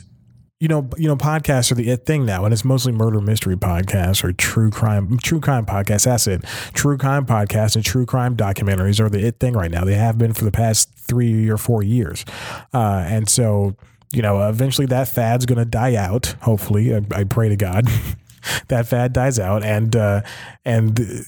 you 0.60 0.68
know, 0.68 0.88
you 0.98 1.08
know, 1.08 1.16
podcasts 1.16 1.72
are 1.72 1.74
the 1.74 1.90
it 1.90 2.04
thing 2.04 2.26
now, 2.26 2.44
and 2.44 2.52
it's 2.52 2.66
mostly 2.66 2.92
murder 2.92 3.20
mystery 3.20 3.56
podcasts 3.56 4.22
or 4.22 4.32
true 4.32 4.70
crime, 4.70 5.18
true 5.18 5.40
crime 5.40 5.64
podcasts. 5.64 6.04
That's 6.04 6.26
it. 6.26 6.44
True 6.74 6.98
crime 6.98 7.24
podcasts 7.24 7.76
and 7.76 7.84
true 7.84 8.04
crime 8.04 8.36
documentaries 8.36 9.00
are 9.00 9.08
the 9.08 9.26
it 9.26 9.40
thing 9.40 9.54
right 9.54 9.70
now. 9.70 9.84
They 9.84 9.94
have 9.94 10.18
been 10.18 10.34
for 10.34 10.44
the 10.44 10.52
past 10.52 10.92
three 10.94 11.48
or 11.48 11.56
four 11.56 11.82
years, 11.82 12.26
uh, 12.74 13.04
and 13.06 13.26
so 13.26 13.74
you 14.12 14.22
know, 14.22 14.46
eventually 14.48 14.86
that 14.88 15.08
fad's 15.08 15.46
going 15.46 15.58
to 15.58 15.64
die 15.64 15.94
out. 15.94 16.34
Hopefully, 16.42 16.94
I, 16.94 17.00
I, 17.12 17.24
pray 17.24 17.48
to 17.48 17.56
God 17.56 17.86
that 18.68 18.86
fad 18.86 19.12
dies 19.14 19.38
out, 19.38 19.62
and 19.62 19.96
uh, 19.96 20.22
and 20.64 21.24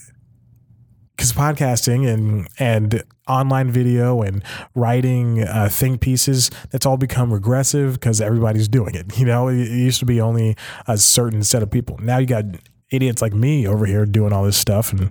because 1.16 1.32
podcasting 1.32 2.12
and 2.12 2.48
and 2.58 3.02
online 3.28 3.70
video 3.70 4.22
and 4.22 4.42
writing 4.74 5.42
uh, 5.42 5.68
think 5.70 6.00
pieces 6.00 6.50
that's 6.70 6.84
all 6.84 6.96
become 6.96 7.32
regressive 7.32 7.94
because 7.94 8.20
everybody's 8.20 8.68
doing 8.68 8.94
it 8.94 9.18
you 9.18 9.24
know 9.24 9.48
it, 9.48 9.56
used 9.56 10.00
to 10.00 10.06
be 10.06 10.20
only 10.20 10.56
a 10.86 10.98
certain 10.98 11.42
set 11.42 11.62
of 11.62 11.70
people 11.70 11.96
now 12.02 12.18
you 12.18 12.26
got 12.26 12.44
idiots 12.90 13.22
like 13.22 13.32
me 13.32 13.66
over 13.66 13.86
here 13.86 14.04
doing 14.04 14.32
all 14.32 14.44
this 14.44 14.56
stuff 14.56 14.92
and 14.92 15.10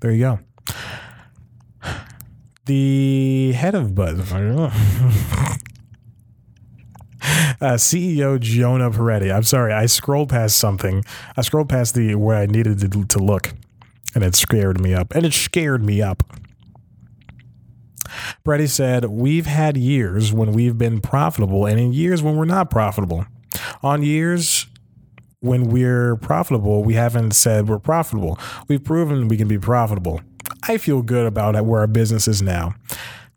there 0.00 0.12
you 0.12 0.20
go 0.20 0.38
the 2.66 3.52
head 3.52 3.74
of 3.74 3.94
buzz 3.94 4.32
uh, 7.60 7.74
CEO 7.74 8.38
Jonah 8.38 8.90
Peretti. 8.90 9.34
I'm 9.34 9.42
sorry, 9.42 9.72
I 9.72 9.86
scrolled 9.86 10.28
past 10.28 10.56
something. 10.58 11.04
I 11.36 11.42
scrolled 11.42 11.68
past 11.68 11.94
the 11.94 12.14
where 12.14 12.36
I 12.36 12.46
needed 12.46 12.78
to, 12.80 13.04
to 13.04 13.18
look 13.18 13.54
and 14.18 14.24
it 14.24 14.34
scared 14.34 14.80
me 14.80 14.94
up. 14.94 15.14
And 15.14 15.24
it 15.24 15.32
scared 15.32 15.84
me 15.84 16.02
up. 16.02 16.24
Peretti 18.44 18.68
said, 18.68 19.04
We've 19.04 19.46
had 19.46 19.76
years 19.76 20.32
when 20.32 20.52
we've 20.52 20.76
been 20.76 21.00
profitable 21.00 21.66
and 21.66 21.78
in 21.78 21.92
years 21.92 22.20
when 22.20 22.36
we're 22.36 22.44
not 22.44 22.68
profitable. 22.68 23.26
On 23.82 24.02
years 24.02 24.66
when 25.40 25.68
we're 25.68 26.16
profitable, 26.16 26.82
we 26.82 26.94
haven't 26.94 27.30
said 27.30 27.68
we're 27.68 27.78
profitable. 27.78 28.38
We've 28.66 28.82
proven 28.82 29.28
we 29.28 29.36
can 29.36 29.46
be 29.46 29.58
profitable. 29.58 30.20
I 30.64 30.78
feel 30.78 31.02
good 31.02 31.26
about 31.26 31.64
where 31.64 31.80
our 31.80 31.86
business 31.86 32.26
is 32.26 32.42
now. 32.42 32.74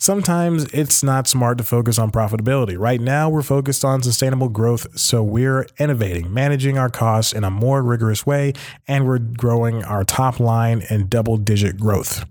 Sometimes 0.02 0.64
it's 0.74 1.04
not 1.04 1.28
smart 1.28 1.60
to 1.60 1.64
focus 1.64 2.00
on 2.00 2.10
profitability. 2.10 2.76
Right 2.76 3.00
now, 3.00 3.30
we're 3.30 3.44
focused 3.44 3.86
on 3.86 4.02
sustainable 4.02 4.50
growth, 4.50 5.00
so 5.00 5.22
we're 5.22 5.68
innovating, 5.78 6.34
managing 6.34 6.76
our 6.80 6.90
costs 6.90 7.34
in 7.34 7.44
a 7.44 7.52
more 7.52 7.84
rigorous 7.84 8.26
way, 8.26 8.54
and 8.88 9.06
we're 9.06 9.20
growing 9.20 9.84
our 9.84 10.04
top 10.04 10.40
line 10.40 10.82
in 10.90 11.08
double 11.08 11.38
digit 11.38 11.78
growth. 11.78 12.26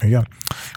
There 0.00 0.10
you 0.10 0.22
go. 0.22 0.24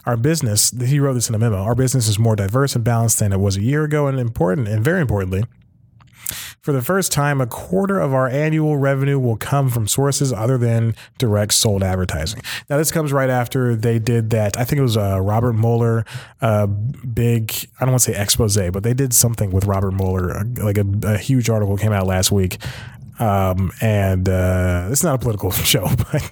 Our 0.05 0.15
business, 0.15 0.69
he 0.79 0.99
wrote 0.99 1.13
this 1.13 1.27
in 1.27 1.33
a 1.33 1.39
memo, 1.39 1.57
our 1.57 1.73
business 1.73 2.07
is 2.07 2.19
more 2.19 2.35
diverse 2.35 2.75
and 2.75 2.83
balanced 2.83 3.17
than 3.17 3.33
it 3.33 3.39
was 3.39 3.57
a 3.57 3.63
year 3.63 3.83
ago, 3.83 4.05
and 4.05 4.19
important, 4.19 4.67
and 4.67 4.83
very 4.83 5.01
importantly, 5.01 5.43
for 6.67 6.73
the 6.73 6.81
first 6.81 7.13
time, 7.13 7.39
a 7.39 7.47
quarter 7.47 7.97
of 7.97 8.13
our 8.13 8.27
annual 8.27 8.75
revenue 8.75 9.17
will 9.17 9.37
come 9.37 9.69
from 9.69 9.87
sources 9.87 10.33
other 10.33 10.57
than 10.57 10.95
direct 11.17 11.53
sold 11.53 11.81
advertising. 11.81 12.41
Now, 12.69 12.75
this 12.75 12.91
comes 12.91 13.13
right 13.13 13.29
after 13.29 13.73
they 13.73 13.99
did 13.99 14.31
that. 14.31 14.59
I 14.59 14.65
think 14.65 14.79
it 14.79 14.81
was 14.81 14.97
a 14.97 15.13
uh, 15.13 15.19
Robert 15.19 15.53
Mueller 15.53 16.03
uh, 16.41 16.65
big, 16.65 17.53
I 17.79 17.85
don't 17.85 17.91
want 17.91 18.01
to 18.01 18.11
say 18.11 18.21
expose, 18.21 18.57
but 18.57 18.83
they 18.83 18.93
did 18.93 19.13
something 19.13 19.51
with 19.51 19.63
Robert 19.63 19.91
Mueller, 19.91 20.39
uh, 20.39 20.43
like 20.57 20.77
a, 20.77 20.85
a 21.03 21.17
huge 21.17 21.49
article 21.49 21.77
came 21.77 21.93
out 21.93 22.05
last 22.05 22.33
week. 22.33 22.57
Um, 23.17 23.71
and 23.79 24.27
uh, 24.27 24.89
it's 24.91 25.05
not 25.05 25.15
a 25.15 25.19
political 25.19 25.51
show, 25.71 25.87
but 26.11 26.31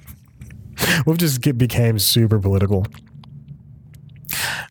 we've 1.06 1.18
just 1.18 1.40
get, 1.40 1.58
became 1.58 1.98
super 1.98 2.40
political. 2.40 2.86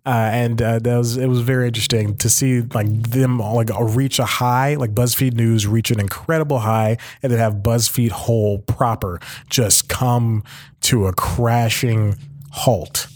Uh, 0.06 0.30
and 0.32 0.60
uh, 0.60 0.78
that 0.78 0.96
was 0.96 1.16
it 1.16 1.26
was 1.26 1.40
very 1.40 1.66
interesting 1.66 2.16
to 2.16 2.28
see 2.28 2.62
like 2.62 2.88
them 3.10 3.38
like 3.38 3.70
reach 3.78 4.18
a 4.18 4.24
high, 4.24 4.74
like 4.74 4.94
BuzzFeed 4.94 5.34
News 5.34 5.66
reach 5.66 5.90
an 5.90 6.00
incredible 6.00 6.60
high, 6.60 6.96
and 7.22 7.32
then 7.32 7.38
have 7.38 7.56
BuzzFeed 7.56 8.10
whole 8.10 8.58
proper 8.58 9.20
just 9.48 9.88
come 9.88 10.42
to 10.82 11.06
a 11.06 11.12
crashing 11.12 12.16
halt. 12.50 13.08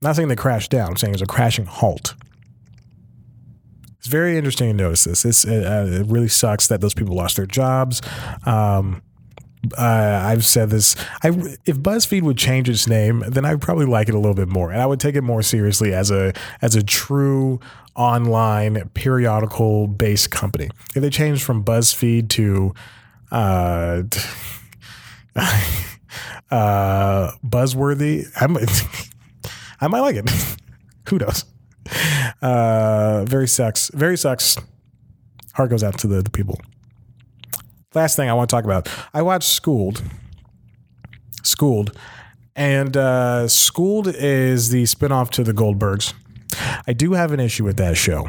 not 0.00 0.16
saying 0.16 0.28
they 0.28 0.36
crashed 0.36 0.70
down. 0.70 0.90
I'm 0.90 0.96
saying 0.96 1.12
it 1.12 1.16
was 1.16 1.22
a 1.22 1.26
crashing 1.26 1.66
halt. 1.66 2.14
It's 3.98 4.10
very 4.10 4.36
interesting 4.36 4.68
to 4.68 4.74
notice 4.74 5.04
this. 5.04 5.24
It's, 5.24 5.46
uh, 5.46 5.88
it 5.90 6.06
really 6.06 6.28
sucks 6.28 6.66
that 6.68 6.82
those 6.82 6.92
people 6.92 7.16
lost 7.16 7.36
their 7.36 7.46
jobs. 7.46 8.02
Um, 8.44 9.00
uh, 9.76 10.22
I've 10.24 10.44
said 10.44 10.70
this. 10.70 10.96
I, 11.22 11.28
if 11.64 11.78
BuzzFeed 11.78 12.22
would 12.22 12.38
change 12.38 12.68
its 12.68 12.86
name, 12.86 13.24
then 13.26 13.44
I'd 13.44 13.60
probably 13.60 13.86
like 13.86 14.08
it 14.08 14.14
a 14.14 14.18
little 14.18 14.34
bit 14.34 14.48
more, 14.48 14.70
and 14.70 14.80
I 14.80 14.86
would 14.86 15.00
take 15.00 15.14
it 15.14 15.22
more 15.22 15.42
seriously 15.42 15.92
as 15.92 16.10
a 16.10 16.32
as 16.62 16.74
a 16.74 16.82
true 16.82 17.60
online 17.94 18.88
periodical 18.94 19.86
based 19.86 20.30
company. 20.30 20.68
If 20.94 21.02
they 21.02 21.10
changed 21.10 21.42
from 21.42 21.64
BuzzFeed 21.64 22.28
to 22.30 22.74
uh, 23.30 24.02
uh, 26.50 27.32
Buzzworthy, 27.44 28.26
I 28.40 28.46
might, 28.46 28.68
I 29.80 29.88
might 29.88 30.00
like 30.00 30.16
it. 30.16 30.30
Who? 31.08 31.18
Uh, 32.42 33.24
very 33.26 33.46
sucks. 33.46 33.90
Very 33.94 34.16
sucks. 34.16 34.56
Heart 35.52 35.70
goes 35.70 35.84
out 35.84 35.98
to 35.98 36.06
the, 36.06 36.22
the 36.22 36.30
people. 36.30 36.60
Last 37.94 38.16
thing 38.16 38.28
I 38.28 38.34
want 38.34 38.50
to 38.50 38.56
talk 38.56 38.64
about. 38.64 38.88
I 39.12 39.22
watched 39.22 39.48
Schooled. 39.48 40.02
Schooled. 41.42 41.96
And 42.56 42.96
uh, 42.96 43.48
Schooled 43.48 44.08
is 44.08 44.70
the 44.70 44.84
spinoff 44.84 45.30
to 45.30 45.44
the 45.44 45.52
Goldbergs. 45.52 46.14
I 46.86 46.92
do 46.92 47.12
have 47.12 47.32
an 47.32 47.40
issue 47.40 47.64
with 47.64 47.76
that 47.78 47.96
show. 47.96 48.28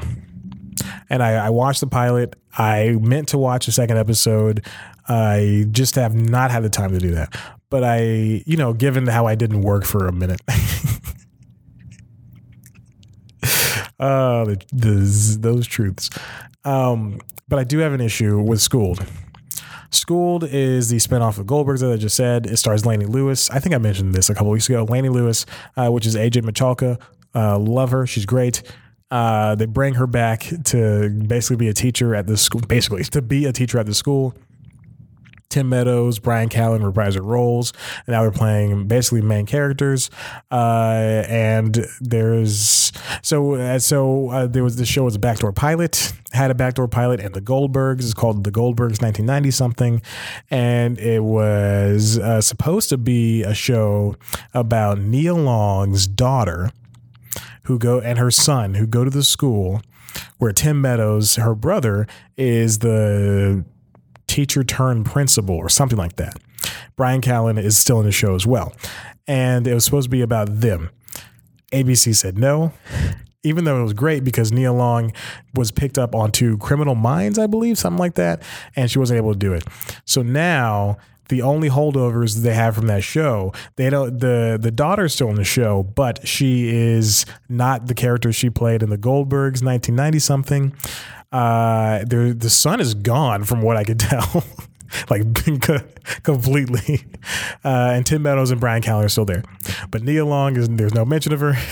And 1.09 1.21
I, 1.21 1.47
I 1.47 1.49
watched 1.49 1.79
the 1.79 1.87
pilot. 1.87 2.35
I 2.57 2.97
meant 3.01 3.29
to 3.29 3.37
watch 3.37 3.65
the 3.65 3.71
second 3.71 3.97
episode. 3.97 4.65
I 5.07 5.65
just 5.71 5.95
have 5.95 6.15
not 6.15 6.51
had 6.51 6.63
the 6.63 6.69
time 6.69 6.91
to 6.91 6.99
do 6.99 7.11
that. 7.11 7.37
But 7.69 7.83
I, 7.83 8.43
you 8.45 8.57
know, 8.57 8.73
given 8.73 9.07
how 9.07 9.27
I 9.27 9.35
didn't 9.35 9.61
work 9.61 9.85
for 9.85 10.07
a 10.07 10.11
minute. 10.11 10.41
uh, 13.99 14.45
the, 14.45 14.61
the, 14.71 15.37
those 15.39 15.67
truths. 15.67 16.09
Um, 16.63 17.19
but 17.47 17.59
I 17.59 17.63
do 17.63 17.79
have 17.79 17.93
an 17.93 18.01
issue 18.01 18.39
with 18.39 18.61
Schooled. 18.61 19.05
Schooled 19.95 20.43
is 20.43 20.89
the 20.89 20.97
spinoff 20.97 21.37
of 21.37 21.45
Goldbergs 21.45 21.79
that 21.79 21.91
I 21.91 21.95
just 21.95 22.15
said. 22.15 22.45
It 22.45 22.57
stars 22.57 22.85
Lainey 22.85 23.05
Lewis. 23.05 23.49
I 23.49 23.59
think 23.59 23.73
I 23.73 23.77
mentioned 23.77 24.13
this 24.13 24.29
a 24.29 24.33
couple 24.33 24.51
weeks 24.51 24.69
ago. 24.69 24.83
Lainey 24.83 25.09
Lewis, 25.09 25.45
uh, 25.77 25.89
which 25.89 26.05
is 26.05 26.15
AJ 26.15 26.43
Michalka. 26.43 26.99
Uh, 27.33 27.57
love 27.57 27.91
her. 27.91 28.05
She's 28.05 28.25
great. 28.25 28.61
Uh, 29.11 29.55
they 29.55 29.65
bring 29.65 29.93
her 29.95 30.07
back 30.07 30.51
to 30.65 31.09
basically 31.09 31.55
be 31.57 31.67
a 31.67 31.73
teacher 31.73 32.15
at 32.15 32.27
the 32.27 32.37
school, 32.37 32.61
basically 32.61 33.03
to 33.03 33.21
be 33.21 33.45
a 33.45 33.51
teacher 33.51 33.79
at 33.79 33.85
the 33.85 33.93
school. 33.93 34.35
Tim 35.49 35.69
Meadows, 35.69 36.19
Bryan 36.19 36.49
Callen 36.49 36.83
reprise 36.83 37.13
their 37.13 37.23
roles. 37.23 37.71
And 38.05 38.13
now 38.13 38.21
they're 38.21 38.31
playing 38.31 38.87
basically 38.87 39.21
main 39.21 39.45
characters. 39.45 40.09
Uh, 40.51 41.23
and 41.27 41.85
there's 42.01 42.91
so 43.21 43.55
uh, 43.55 43.79
so 43.79 44.29
uh, 44.29 44.47
there 44.47 44.63
was 44.63 44.75
the 44.75 44.85
show 44.85 45.03
was 45.03 45.15
a 45.15 45.19
backdoor 45.19 45.53
pilot, 45.53 46.13
had 46.33 46.51
a 46.51 46.55
backdoor 46.55 46.87
pilot, 46.87 47.19
and 47.19 47.33
the 47.33 47.41
Goldbergs 47.41 48.01
is 48.01 48.13
called 48.13 48.43
the 48.43 48.51
Goldbergs 48.51 49.01
1990 49.01 49.51
something, 49.51 50.01
and 50.49 50.97
it 50.99 51.23
was 51.23 52.17
uh, 52.19 52.41
supposed 52.41 52.89
to 52.89 52.97
be 52.97 53.43
a 53.43 53.53
show 53.53 54.15
about 54.53 54.99
Nia 54.99 55.35
Long's 55.35 56.07
daughter, 56.07 56.71
who 57.63 57.79
go 57.79 57.99
and 57.99 58.19
her 58.19 58.31
son 58.31 58.75
who 58.75 58.87
go 58.87 59.03
to 59.03 59.09
the 59.09 59.23
school 59.23 59.81
where 60.37 60.51
Tim 60.51 60.81
Meadows, 60.81 61.35
her 61.35 61.55
brother, 61.55 62.07
is 62.37 62.79
the 62.79 63.65
teacher 64.35 64.65
turned 64.65 65.05
principal 65.05 65.55
or 65.55 65.69
something 65.69 65.97
like 65.97 66.17
that. 66.17 66.37
Bryan 66.97 67.21
Callen 67.21 67.57
is 67.57 67.77
still 67.77 68.01
in 68.01 68.05
the 68.05 68.11
show 68.11 68.35
as 68.35 68.45
well. 68.45 68.73
And 69.27 69.65
it 69.65 69.73
was 69.73 69.85
supposed 69.85 70.05
to 70.05 70.09
be 70.09 70.21
about 70.21 70.59
them. 70.59 70.89
ABC 71.71 72.13
said 72.13 72.37
no, 72.37 72.73
even 73.43 73.63
though 73.63 73.79
it 73.79 73.83
was 73.83 73.93
great 73.93 74.25
because 74.25 74.51
Nia 74.51 74.73
Long 74.73 75.13
was 75.53 75.71
picked 75.71 75.97
up 75.97 76.13
onto 76.13 76.57
Criminal 76.57 76.95
Minds, 76.95 77.39
I 77.39 77.47
believe, 77.47 77.77
something 77.77 77.97
like 77.97 78.15
that, 78.15 78.43
and 78.75 78.91
she 78.91 78.99
wasn't 78.99 79.17
able 79.17 79.31
to 79.31 79.39
do 79.39 79.53
it. 79.53 79.63
So 80.03 80.21
now 80.21 80.97
the 81.29 81.41
only 81.41 81.69
holdovers 81.69 82.35
they 82.35 82.53
have 82.53 82.75
from 82.75 82.87
that 82.87 83.03
show, 83.03 83.51
they 83.77 83.89
don't 83.89 84.19
the 84.19 84.59
the 84.61 84.71
daughter's 84.71 85.13
still 85.13 85.29
in 85.29 85.35
the 85.35 85.43
show, 85.43 85.83
but 85.83 86.27
she 86.27 86.67
is 86.67 87.25
not 87.49 87.87
the 87.87 87.95
character 87.95 88.31
she 88.31 88.49
played 88.49 88.83
in 88.83 88.89
the 88.89 88.97
Goldbergs 88.97 89.63
1990 89.63 90.19
something. 90.19 90.73
Uh, 91.31 91.99
the 92.05 92.35
the 92.37 92.49
son 92.49 92.79
is 92.79 92.93
gone 92.93 93.43
from 93.43 93.61
what 93.61 93.77
I 93.77 93.83
could 93.83 93.99
tell. 94.11 94.43
like 95.09 95.23
completely. 96.23 97.05
Uh, 97.63 97.91
and 97.93 98.05
Tim 98.05 98.21
Meadows 98.21 98.51
and 98.51 98.59
Bryan 98.61 98.81
Callen 98.81 99.05
are 99.05 99.09
still 99.09 99.25
there. 99.25 99.43
But 99.91 100.03
Nia 100.03 100.25
Long 100.25 100.55
is 100.55 100.69
there's 100.69 100.93
no 100.93 101.05
mention 101.05 101.33
of 101.33 101.39
her. 101.41 101.55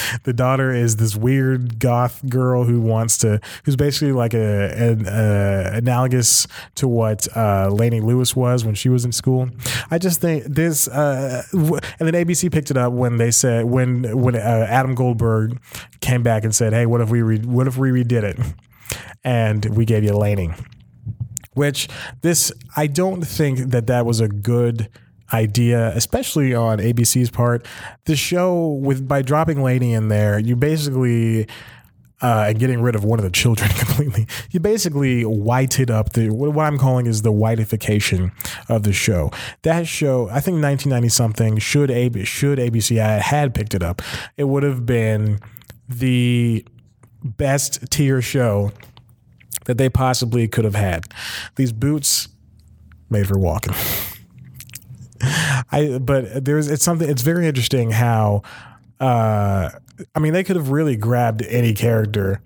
the 0.24 0.32
daughter 0.32 0.72
is 0.72 0.96
this 0.96 1.16
weird 1.16 1.78
goth 1.78 2.26
girl 2.28 2.64
who 2.64 2.80
wants 2.80 3.18
to, 3.18 3.40
who's 3.64 3.76
basically 3.76 4.12
like 4.12 4.34
a, 4.34 4.72
an 4.90 5.06
analogous 5.06 6.46
to 6.76 6.88
what 6.88 7.26
uh, 7.36 7.68
Lainey 7.68 8.00
Lewis 8.00 8.34
was 8.36 8.64
when 8.64 8.74
she 8.74 8.88
was 8.88 9.04
in 9.04 9.12
school. 9.12 9.48
I 9.90 9.98
just 9.98 10.20
think 10.20 10.44
this, 10.44 10.88
uh, 10.88 11.42
w- 11.52 11.78
and 11.98 12.08
then 12.08 12.14
ABC 12.14 12.50
picked 12.52 12.70
it 12.70 12.76
up 12.76 12.92
when 12.92 13.16
they 13.16 13.30
said 13.30 13.64
when 13.64 14.18
when 14.18 14.36
uh, 14.36 14.66
Adam 14.68 14.94
Goldberg 14.94 15.60
came 16.00 16.22
back 16.22 16.44
and 16.44 16.54
said, 16.54 16.72
"Hey, 16.72 16.86
what 16.86 17.00
if 17.00 17.10
we 17.10 17.22
re- 17.22 17.38
what 17.38 17.66
if 17.66 17.76
we 17.76 17.90
redid 17.90 18.22
it?" 18.22 18.38
And 19.24 19.76
we 19.76 19.84
gave 19.84 20.04
you 20.04 20.12
Lainey 20.12 20.52
which 21.54 21.88
this 22.22 22.52
I 22.76 22.86
don't 22.86 23.22
think 23.22 23.70
that 23.70 23.86
that 23.86 24.06
was 24.06 24.20
a 24.20 24.28
good 24.28 24.88
idea, 25.32 25.88
especially 25.96 26.54
on 26.54 26.78
ABC's 26.78 27.30
part. 27.30 27.66
The 28.04 28.16
show 28.16 28.68
with 28.68 29.06
by 29.06 29.22
dropping 29.22 29.62
Lainey 29.62 29.94
in 29.94 30.08
there, 30.08 30.38
you 30.38 30.56
basically 30.56 31.46
uh, 32.22 32.46
and 32.48 32.58
getting 32.58 32.80
rid 32.80 32.94
of 32.94 33.04
one 33.04 33.18
of 33.18 33.24
the 33.24 33.30
children 33.30 33.68
completely. 33.76 34.26
You 34.50 34.60
basically 34.60 35.24
whited 35.24 35.90
up 35.90 36.12
the 36.12 36.30
what 36.30 36.64
I'm 36.64 36.78
calling 36.78 37.06
is 37.06 37.22
the 37.22 37.32
whiteification 37.32 38.32
of 38.68 38.84
the 38.84 38.92
show. 38.92 39.30
That 39.62 39.86
show, 39.86 40.28
I 40.28 40.40
think 40.40 40.62
1990 40.62 41.08
something 41.08 41.58
should 41.58 41.90
AB, 41.90 42.24
should 42.24 42.58
ABC 42.58 43.20
had 43.20 43.54
picked 43.54 43.74
it 43.74 43.82
up, 43.82 44.00
it 44.36 44.44
would 44.44 44.62
have 44.62 44.86
been 44.86 45.40
the 45.88 46.64
best 47.24 47.90
tier 47.90 48.22
show 48.22 48.72
that 49.64 49.78
they 49.78 49.88
possibly 49.88 50.48
could 50.48 50.64
have 50.64 50.74
had. 50.74 51.04
These 51.56 51.72
boots 51.72 52.28
made 53.10 53.26
for 53.26 53.38
walking. 53.38 53.74
I 55.22 55.98
but 56.00 56.44
there's 56.44 56.68
it's 56.68 56.84
something 56.84 57.08
it's 57.08 57.22
very 57.22 57.46
interesting 57.46 57.90
how 57.90 58.42
uh 59.00 59.70
I 60.14 60.18
mean 60.18 60.32
they 60.32 60.44
could 60.44 60.56
have 60.56 60.70
really 60.70 60.96
grabbed 60.96 61.42
any 61.42 61.74
character 61.74 62.40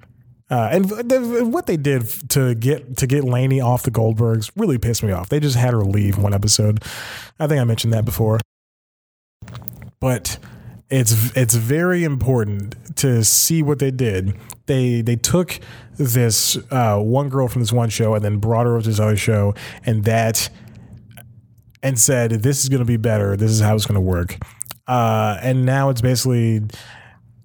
uh, 0.48 0.68
and 0.70 1.52
what 1.52 1.66
they 1.66 1.76
did 1.76 2.06
to 2.30 2.54
get 2.54 2.98
to 2.98 3.06
get 3.08 3.24
Lainey 3.24 3.60
off 3.60 3.82
the 3.82 3.90
Goldbergs 3.90 4.50
really 4.54 4.78
pissed 4.78 5.02
me 5.02 5.10
off. 5.10 5.28
They 5.28 5.40
just 5.40 5.56
had 5.56 5.72
her 5.72 5.82
leave 5.82 6.18
one 6.18 6.32
episode. 6.32 6.84
I 7.40 7.48
think 7.48 7.60
I 7.60 7.64
mentioned 7.64 7.92
that 7.92 8.04
before. 8.04 8.38
But 9.98 10.38
it's 10.88 11.36
it's 11.36 11.54
very 11.54 12.04
important 12.04 12.76
to 12.98 13.24
see 13.24 13.60
what 13.60 13.80
they 13.80 13.90
did. 13.90 14.36
They 14.66 15.00
they 15.00 15.16
took 15.16 15.58
this 15.96 16.56
uh, 16.70 17.00
one 17.00 17.28
girl 17.28 17.48
from 17.48 17.62
this 17.62 17.72
one 17.72 17.88
show 17.88 18.14
and 18.14 18.24
then 18.24 18.38
brought 18.38 18.66
her 18.66 18.74
over 18.74 18.82
to 18.82 18.88
this 18.88 19.00
other 19.00 19.16
show, 19.16 19.52
and 19.84 20.04
that 20.04 20.48
and 21.86 22.00
said 22.00 22.30
this 22.30 22.64
is 22.64 22.68
going 22.68 22.80
to 22.80 22.84
be 22.84 22.96
better. 22.96 23.36
This 23.36 23.52
is 23.52 23.60
how 23.60 23.76
it's 23.76 23.86
going 23.86 23.94
to 23.94 24.00
work. 24.00 24.38
Uh, 24.86 25.38
and 25.40 25.64
now 25.64 25.88
it's 25.90 26.00
basically. 26.00 26.62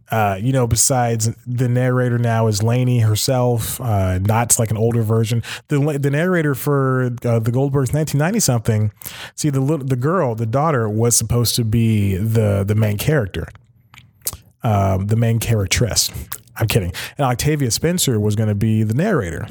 Uh, 0.10 0.38
you 0.42 0.52
know, 0.52 0.68
besides 0.68 1.30
the 1.48 1.70
narrator 1.70 2.18
now 2.18 2.48
is 2.48 2.62
Lainey 2.62 3.00
herself, 3.00 3.80
uh, 3.80 4.20
not 4.20 4.60
like 4.60 4.70
an 4.70 4.76
older 4.76 5.04
version. 5.04 5.42
The 5.70 5.98
the 5.98 6.12
narrator 6.12 6.54
for 6.54 7.06
uh, 7.24 7.40
the 7.40 7.50
Goldbergs 7.50 7.94
1990 7.94 8.40
something. 8.42 8.92
See, 9.36 9.50
the 9.50 9.62
little, 9.62 9.86
the 9.86 9.96
girl, 9.96 10.36
the 10.36 10.46
daughter, 10.46 10.90
was 10.90 11.16
supposed 11.16 11.56
to 11.56 11.64
be 11.64 12.18
the 12.18 12.66
the 12.68 12.76
main 12.76 12.98
character, 12.98 13.48
um, 14.64 15.08
the 15.08 15.16
main 15.16 15.40
charactress. 15.40 16.12
I'm 16.58 16.68
kidding. 16.68 16.92
And 17.18 17.26
Octavia 17.26 17.72
Spencer 17.72 18.20
was 18.20 18.36
going 18.36 18.50
to 18.50 18.56
be 18.56 18.84
the 18.84 18.94
narrator, 18.94 19.48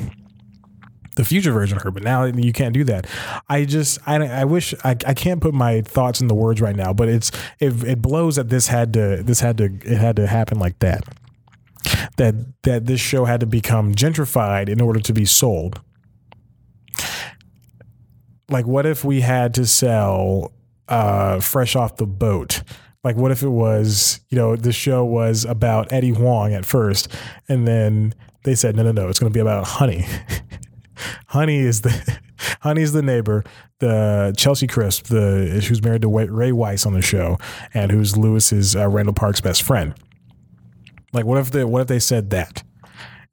the 1.21 1.27
future 1.27 1.53
version 1.53 1.77
of 1.77 1.83
her. 1.83 1.91
But 1.91 2.03
now 2.03 2.25
you 2.25 2.53
can't 2.53 2.73
do 2.73 2.83
that. 2.85 3.07
I 3.47 3.67
just, 3.67 3.99
I, 4.07 4.17
I 4.27 4.45
wish 4.45 4.73
I, 4.85 4.93
I 5.07 5.13
can't 5.13 5.43
put 5.43 5.53
my 5.53 5.83
thoughts 5.83 6.23
in 6.23 6.29
the 6.29 6.35
words 6.35 6.63
right 6.63 6.75
now. 6.75 6.95
But 6.95 7.11
it's 7.11 7.31
it, 7.59 7.85
it 7.85 8.01
blows 8.01 8.37
that 8.37 8.49
this 8.49 8.69
had 8.69 8.95
to 8.95 9.23
this 9.23 9.41
had 9.41 9.59
to 9.59 9.65
it 9.65 9.99
had 9.99 10.17
to 10.17 10.27
happen 10.27 10.59
like 10.59 10.79
that. 10.79 11.05
That 12.17 12.35
that 12.63 12.87
this 12.87 13.01
show 13.01 13.27
had 13.27 13.41
to 13.41 13.47
become 13.47 13.95
gentrified 13.95 14.71
in 14.71 14.81
order 14.81 15.01
to 15.01 15.13
be 15.13 15.27
sold. 15.27 15.81
Like, 18.49 18.67
what 18.67 18.87
if 18.87 19.05
we 19.05 19.21
had 19.21 19.55
to 19.55 19.67
sell 19.67 20.53
uh, 20.89 21.41
fresh 21.41 21.77
off 21.77 21.97
the 21.97 22.07
boat? 22.07 22.63
Like, 23.05 23.17
what 23.17 23.31
if 23.31 23.43
it 23.43 23.49
was, 23.49 24.21
you 24.29 24.37
know, 24.37 24.57
the 24.57 24.73
show 24.73 25.05
was 25.05 25.45
about 25.45 25.93
Eddie 25.93 26.11
Huang 26.11 26.53
at 26.53 26.67
first, 26.67 27.09
and 27.49 27.67
then 27.67 28.13
they 28.43 28.55
said, 28.55 28.75
no, 28.75 28.83
no, 28.83 28.93
no, 28.93 29.09
it's 29.09 29.19
going 29.19 29.33
to 29.33 29.35
be 29.35 29.41
about 29.41 29.67
Honey. 29.67 30.05
Honey 31.29 31.59
is 31.59 31.83
the 31.83 32.19
Honey's 32.61 32.93
the 32.93 33.03
neighbor, 33.03 33.45
the 33.79 34.35
Chelsey 34.37 34.67
Crisp, 34.67 35.07
the 35.07 35.63
who's 35.69 35.83
married 35.83 36.03
to 36.03 36.09
Ray 36.09 36.53
Wise 36.53 36.87
on 36.87 36.95
the 36.95 37.03
show, 37.03 37.39
and 37.75 37.91
who's 37.91 38.17
Louis's 38.17 38.75
uh, 38.77 38.89
Randall 38.89 39.15
Park's 39.15 39.41
best 39.41 39.63
friend. 39.63 39.95
Like, 41.13 41.25
what 41.25 41.39
if 41.39 41.51
they 41.51 41.65
what 41.65 41.83
if 41.83 41.89
they 41.89 41.99
said 41.99 42.31
that? 42.31 42.63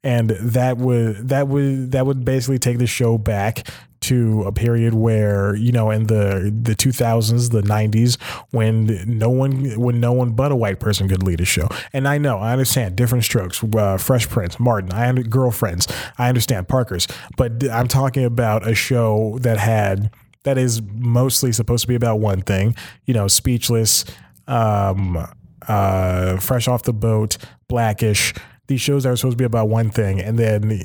and 0.04 0.30
that 0.30 0.78
would 0.78 1.28
that 1.28 1.48
would 1.48 1.90
that 1.92 2.06
would 2.06 2.24
basically 2.24 2.58
take 2.58 2.78
the 2.78 2.86
show 2.86 3.18
back 3.18 3.68
to 4.08 4.42
a 4.42 4.52
period 4.52 4.94
where 4.94 5.54
you 5.56 5.72
know 5.72 5.90
in 5.90 6.06
the 6.06 6.52
the 6.62 6.74
2000s 6.74 7.50
the 7.50 7.62
90s 7.62 8.20
when 8.50 8.86
no 9.06 9.30
one 9.30 9.78
when 9.80 10.00
no 10.00 10.12
one 10.12 10.32
but 10.32 10.52
a 10.52 10.56
white 10.56 10.80
person 10.80 11.08
could 11.08 11.22
lead 11.22 11.40
a 11.40 11.44
show. 11.44 11.68
And 11.92 12.06
i 12.06 12.18
know 12.18 12.38
i 12.38 12.52
understand 12.52 12.96
different 12.96 13.24
strokes 13.24 13.62
uh, 13.62 13.96
fresh 13.96 14.28
prince 14.28 14.58
martin 14.58 14.92
i 14.92 15.08
under 15.08 15.22
girlfriends 15.22 15.88
i 16.18 16.28
understand 16.28 16.68
parkers 16.68 17.06
but 17.36 17.68
i'm 17.70 17.88
talking 17.88 18.24
about 18.24 18.66
a 18.66 18.74
show 18.74 19.38
that 19.42 19.58
had 19.58 20.10
that 20.44 20.58
is 20.58 20.80
mostly 20.82 21.52
supposed 21.52 21.82
to 21.82 21.88
be 21.88 21.94
about 21.94 22.20
one 22.20 22.42
thing 22.42 22.74
you 23.06 23.14
know 23.14 23.28
speechless 23.28 24.04
um 24.46 25.26
uh 25.66 26.36
fresh 26.38 26.68
off 26.68 26.84
the 26.84 26.92
boat 26.92 27.36
blackish. 27.68 28.34
These 28.66 28.80
shows 28.80 29.04
that 29.04 29.10
are 29.10 29.16
supposed 29.16 29.34
to 29.34 29.42
be 29.42 29.44
about 29.44 29.68
one 29.68 29.90
thing 29.90 30.20
and 30.20 30.38
then 30.38 30.82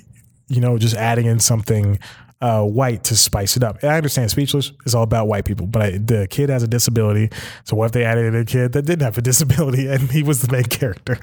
you 0.48 0.62
know 0.62 0.78
just 0.78 0.96
adding 0.96 1.26
in 1.26 1.40
something 1.40 2.00
uh, 2.44 2.62
white 2.62 3.06
to 3.06 3.16
spice 3.16 3.56
it 3.56 3.64
up. 3.64 3.82
And 3.82 3.90
I 3.90 3.96
understand 3.96 4.30
Speechless 4.30 4.74
is 4.86 4.94
all 4.94 5.04
about 5.04 5.28
white 5.28 5.46
people, 5.46 5.66
but 5.66 5.82
I, 5.82 5.92
the 5.92 6.28
kid 6.30 6.50
has 6.50 6.62
a 6.62 6.68
disability. 6.68 7.30
So 7.64 7.78
what 7.78 7.86
if 7.86 7.92
they 7.94 8.04
added 8.04 8.36
a 8.36 8.44
kid 8.44 8.74
that 8.74 8.82
didn't 8.82 9.04
have 9.04 9.18
a 9.18 9.22
disability 9.22 9.88
and 9.92 10.12
he 10.12 10.24
was 10.24 10.42
the 10.42 10.52
main 10.52 10.66
character? 10.66 11.18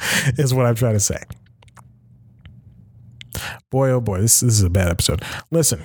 is 0.36 0.52
what 0.52 0.66
I'm 0.66 0.74
trying 0.74 0.92
to 0.94 1.00
say. 1.00 1.16
Boy, 3.70 3.88
oh 3.88 4.02
boy, 4.02 4.20
this, 4.20 4.40
this 4.40 4.52
is 4.52 4.62
a 4.62 4.68
bad 4.68 4.88
episode. 4.88 5.24
Listen, 5.50 5.80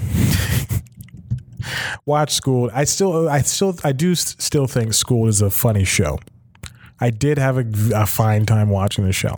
watch 2.05 2.31
School. 2.31 2.69
I 2.73 2.83
still, 2.83 3.29
I 3.29 3.41
still, 3.43 3.77
I 3.85 3.93
do 3.93 4.13
still 4.13 4.67
think 4.67 4.93
School 4.93 5.29
is 5.29 5.41
a 5.41 5.49
funny 5.49 5.85
show. 5.85 6.19
I 6.99 7.11
did 7.11 7.37
have 7.37 7.57
a, 7.57 7.65
a 7.95 8.05
fine 8.05 8.45
time 8.45 8.69
watching 8.69 9.05
the 9.05 9.13
show. 9.13 9.37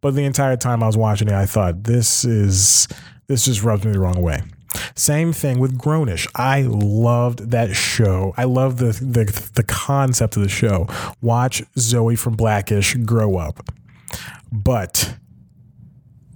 But 0.00 0.14
the 0.14 0.22
entire 0.22 0.56
time 0.56 0.80
I 0.82 0.86
was 0.86 0.96
watching 0.96 1.26
it, 1.26 1.34
I 1.34 1.46
thought 1.46 1.84
this 1.84 2.24
is 2.24 2.86
this 3.26 3.44
just 3.44 3.62
rubs 3.62 3.84
me 3.84 3.92
the 3.92 4.00
wrong 4.00 4.20
way. 4.20 4.42
Same 4.96 5.32
thing 5.32 5.60
with 5.60 5.78
Grownish. 5.78 6.26
I 6.34 6.62
loved 6.62 7.50
that 7.50 7.74
show. 7.74 8.34
I 8.36 8.44
love 8.44 8.78
the, 8.78 8.86
the 8.86 9.50
the 9.54 9.62
concept 9.62 10.36
of 10.36 10.42
the 10.42 10.48
show. 10.48 10.88
Watch 11.20 11.62
Zoe 11.78 12.16
from 12.16 12.34
Blackish 12.34 12.94
grow 12.96 13.36
up, 13.36 13.68
but 14.50 15.16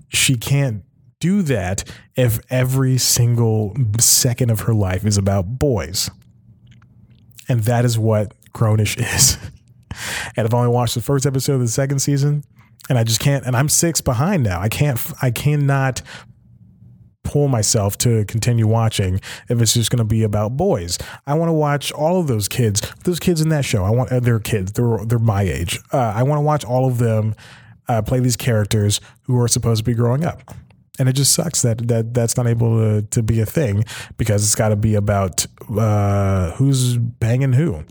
she 0.08 0.36
can't 0.36 0.84
do 1.20 1.42
that 1.42 1.82
if 2.14 2.38
every 2.48 2.96
single 2.96 3.76
second 3.98 4.50
of 4.50 4.60
her 4.60 4.74
life 4.74 5.04
is 5.04 5.16
about 5.16 5.58
boys, 5.58 6.10
and 7.48 7.64
that 7.64 7.84
is 7.84 7.98
what 7.98 8.34
Grownish 8.52 8.96
is. 9.16 9.36
and 10.36 10.46
I've 10.46 10.54
only 10.54 10.68
watched 10.68 10.94
the 10.94 11.02
first 11.02 11.26
episode 11.26 11.54
of 11.54 11.60
the 11.60 11.68
second 11.68 11.98
season 11.98 12.44
and 12.88 12.98
I 12.98 13.04
just 13.04 13.20
can't. 13.20 13.44
And 13.46 13.56
I'm 13.56 13.68
six 13.68 14.00
behind 14.00 14.42
now. 14.42 14.60
I 14.60 14.68
can't. 14.68 14.98
I 15.20 15.30
cannot 15.30 16.02
pull 17.28 17.46
myself 17.48 17.98
to 17.98 18.24
continue 18.24 18.66
watching 18.66 19.20
if 19.50 19.60
it's 19.60 19.74
just 19.74 19.90
going 19.90 19.98
to 19.98 20.04
be 20.04 20.22
about 20.22 20.56
boys. 20.56 20.98
I 21.26 21.34
want 21.34 21.50
to 21.50 21.52
watch 21.52 21.92
all 21.92 22.18
of 22.18 22.26
those 22.26 22.48
kids. 22.48 22.80
Those 23.04 23.20
kids 23.20 23.42
in 23.42 23.50
that 23.50 23.64
show. 23.64 23.84
I 23.84 23.90
want. 23.90 24.08
their 24.08 24.40
kids. 24.40 24.72
They're 24.72 25.04
they're 25.04 25.18
my 25.18 25.42
age. 25.42 25.78
Uh, 25.92 25.98
I 26.16 26.22
want 26.22 26.38
to 26.38 26.42
watch 26.42 26.64
all 26.64 26.88
of 26.88 26.98
them 26.98 27.34
uh, 27.86 28.00
play 28.00 28.20
these 28.20 28.36
characters 28.36 29.00
who 29.22 29.38
are 29.38 29.48
supposed 29.48 29.78
to 29.78 29.84
be 29.84 29.94
growing 29.94 30.24
up. 30.24 30.42
And 30.98 31.08
it 31.08 31.12
just 31.12 31.32
sucks 31.32 31.62
that 31.62 31.86
that 31.88 32.14
that's 32.14 32.36
not 32.36 32.46
able 32.46 32.78
to, 32.78 33.02
to 33.02 33.22
be 33.22 33.40
a 33.40 33.46
thing 33.46 33.84
because 34.16 34.42
it's 34.42 34.54
got 34.54 34.70
to 34.70 34.76
be 34.76 34.94
about 34.94 35.46
uh, 35.78 36.52
who's 36.52 36.96
banging 36.96 37.52
who. 37.52 37.84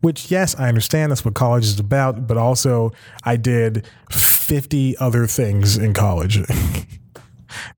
Which, 0.00 0.30
yes, 0.30 0.58
I 0.58 0.68
understand 0.68 1.10
that's 1.10 1.24
what 1.24 1.34
college 1.34 1.64
is 1.64 1.78
about, 1.78 2.26
but 2.26 2.36
also 2.36 2.92
I 3.24 3.36
did 3.36 3.86
50 4.10 4.96
other 4.98 5.26
things 5.26 5.76
in 5.76 5.92
college 5.94 6.38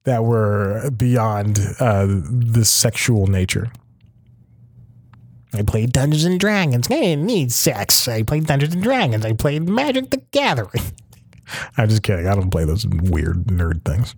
that 0.04 0.24
were 0.24 0.90
beyond 0.90 1.58
uh, 1.78 2.06
the 2.06 2.64
sexual 2.64 3.26
nature. 3.26 3.70
I 5.52 5.62
played 5.62 5.92
Dungeons 5.92 6.24
and 6.24 6.38
Dragons. 6.38 6.86
I 6.90 6.94
didn't 6.94 7.26
need 7.26 7.50
sex. 7.50 8.06
I 8.06 8.22
played 8.22 8.46
Dungeons 8.46 8.74
and 8.74 8.82
Dragons. 8.82 9.24
I 9.24 9.32
played 9.32 9.68
Magic 9.68 10.10
the 10.10 10.18
Gathering. 10.30 10.84
I'm 11.76 11.88
just 11.88 12.02
kidding. 12.02 12.28
I 12.28 12.34
don't 12.34 12.50
play 12.50 12.64
those 12.64 12.86
weird 12.86 13.46
nerd 13.46 13.84
things. 13.84 14.14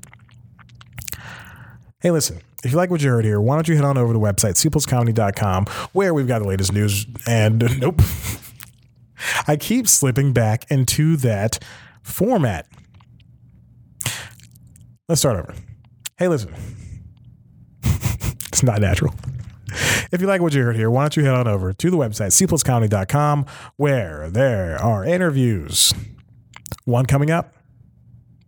Hey, 2.01 2.11
listen, 2.11 2.41
if 2.65 2.71
you 2.71 2.77
like 2.77 2.91
what 2.91 3.01
you 3.03 3.11
heard 3.11 3.25
here, 3.25 3.41
why 3.41 3.55
don't 3.55 3.69
you 3.69 3.77
head 3.77 3.85
on 3.85 3.97
over 3.97 4.13
to 4.13 4.19
the 4.19 4.25
website, 4.25 4.55
cpluscomedy.com, 4.55 5.67
where 5.93 6.13
we've 6.13 6.29
got 6.29 6.41
the 6.41 6.49
latest 6.49 6.73
news. 6.73 7.07
And 7.27 7.79
nope, 7.81 8.03
I 9.49 9.57
keep 9.57 9.89
slipping 9.89 10.33
back 10.33 10.71
into 10.71 11.17
that 11.19 11.59
format. 12.03 12.67
Let's 15.13 15.21
start 15.21 15.37
over. 15.37 15.55
Hey, 16.17 16.27
listen, 16.27 16.55
it's 17.85 18.63
not 18.63 18.81
natural. 18.81 19.15
If 20.11 20.23
you 20.23 20.27
like 20.27 20.41
what 20.41 20.55
you 20.55 20.63
heard 20.63 20.75
here, 20.75 20.91
why 20.91 21.03
don't 21.03 21.19
you 21.19 21.25
head 21.25 21.35
on 21.35 21.47
over 21.47 21.75
to 21.75 21.91
the 21.91 21.99
website, 21.99 22.29
cpluscomedy.com, 22.29 23.45
where 23.77 24.31
there 24.31 24.81
are 24.81 25.05
interviews. 25.05 25.93
One 26.87 27.05
coming 27.05 27.31
up 27.31 27.55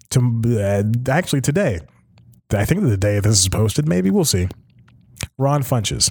to 0.09 0.41
uh, 0.59 1.11
actually 1.11 1.43
today 1.43 1.81
I 2.51 2.65
think 2.65 2.81
the 2.81 2.97
day 2.97 3.21
this 3.21 3.41
is 3.41 3.49
posted, 3.51 3.87
maybe 3.87 4.11
we'll 4.11 4.25
see. 4.25 4.49
Ron 5.37 5.63
Funches. 5.63 6.11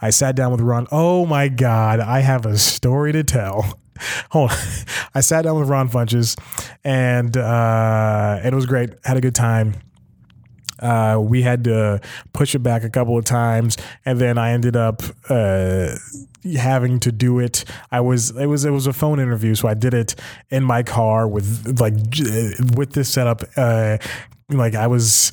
I 0.00 0.10
sat 0.10 0.34
down 0.34 0.50
with 0.50 0.60
Ron. 0.60 0.88
Oh 0.90 1.24
my 1.24 1.46
God, 1.46 2.00
I 2.00 2.18
have 2.18 2.46
a 2.46 2.58
story 2.58 3.12
to 3.12 3.22
tell. 3.22 3.78
Hold 4.30 4.50
on. 4.50 4.56
I 5.14 5.20
sat 5.20 5.42
down 5.42 5.58
with 5.58 5.68
Ron 5.68 5.88
Funches 5.88 6.38
and 6.84 7.36
uh, 7.36 8.40
it 8.44 8.54
was 8.54 8.66
great. 8.66 8.90
Had 9.04 9.16
a 9.16 9.20
good 9.20 9.34
time. 9.34 9.74
Uh, 10.82 11.16
we 11.20 11.42
had 11.42 11.64
to 11.64 12.00
push 12.32 12.56
it 12.56 12.58
back 12.58 12.82
a 12.82 12.90
couple 12.90 13.16
of 13.16 13.24
times, 13.24 13.76
and 14.04 14.18
then 14.20 14.36
I 14.36 14.50
ended 14.50 14.74
up 14.74 15.00
uh, 15.28 15.94
having 16.56 16.98
to 17.00 17.12
do 17.12 17.38
it. 17.38 17.64
I 17.92 18.00
was 18.00 18.30
it 18.36 18.46
was 18.46 18.64
it 18.64 18.70
was 18.70 18.88
a 18.88 18.92
phone 18.92 19.20
interview, 19.20 19.54
so 19.54 19.68
I 19.68 19.74
did 19.74 19.94
it 19.94 20.16
in 20.50 20.64
my 20.64 20.82
car 20.82 21.28
with 21.28 21.78
like 21.80 21.94
with 22.76 22.94
this 22.94 23.08
setup. 23.08 23.44
Uh, 23.56 23.98
like 24.48 24.74
I 24.74 24.88
was 24.88 25.30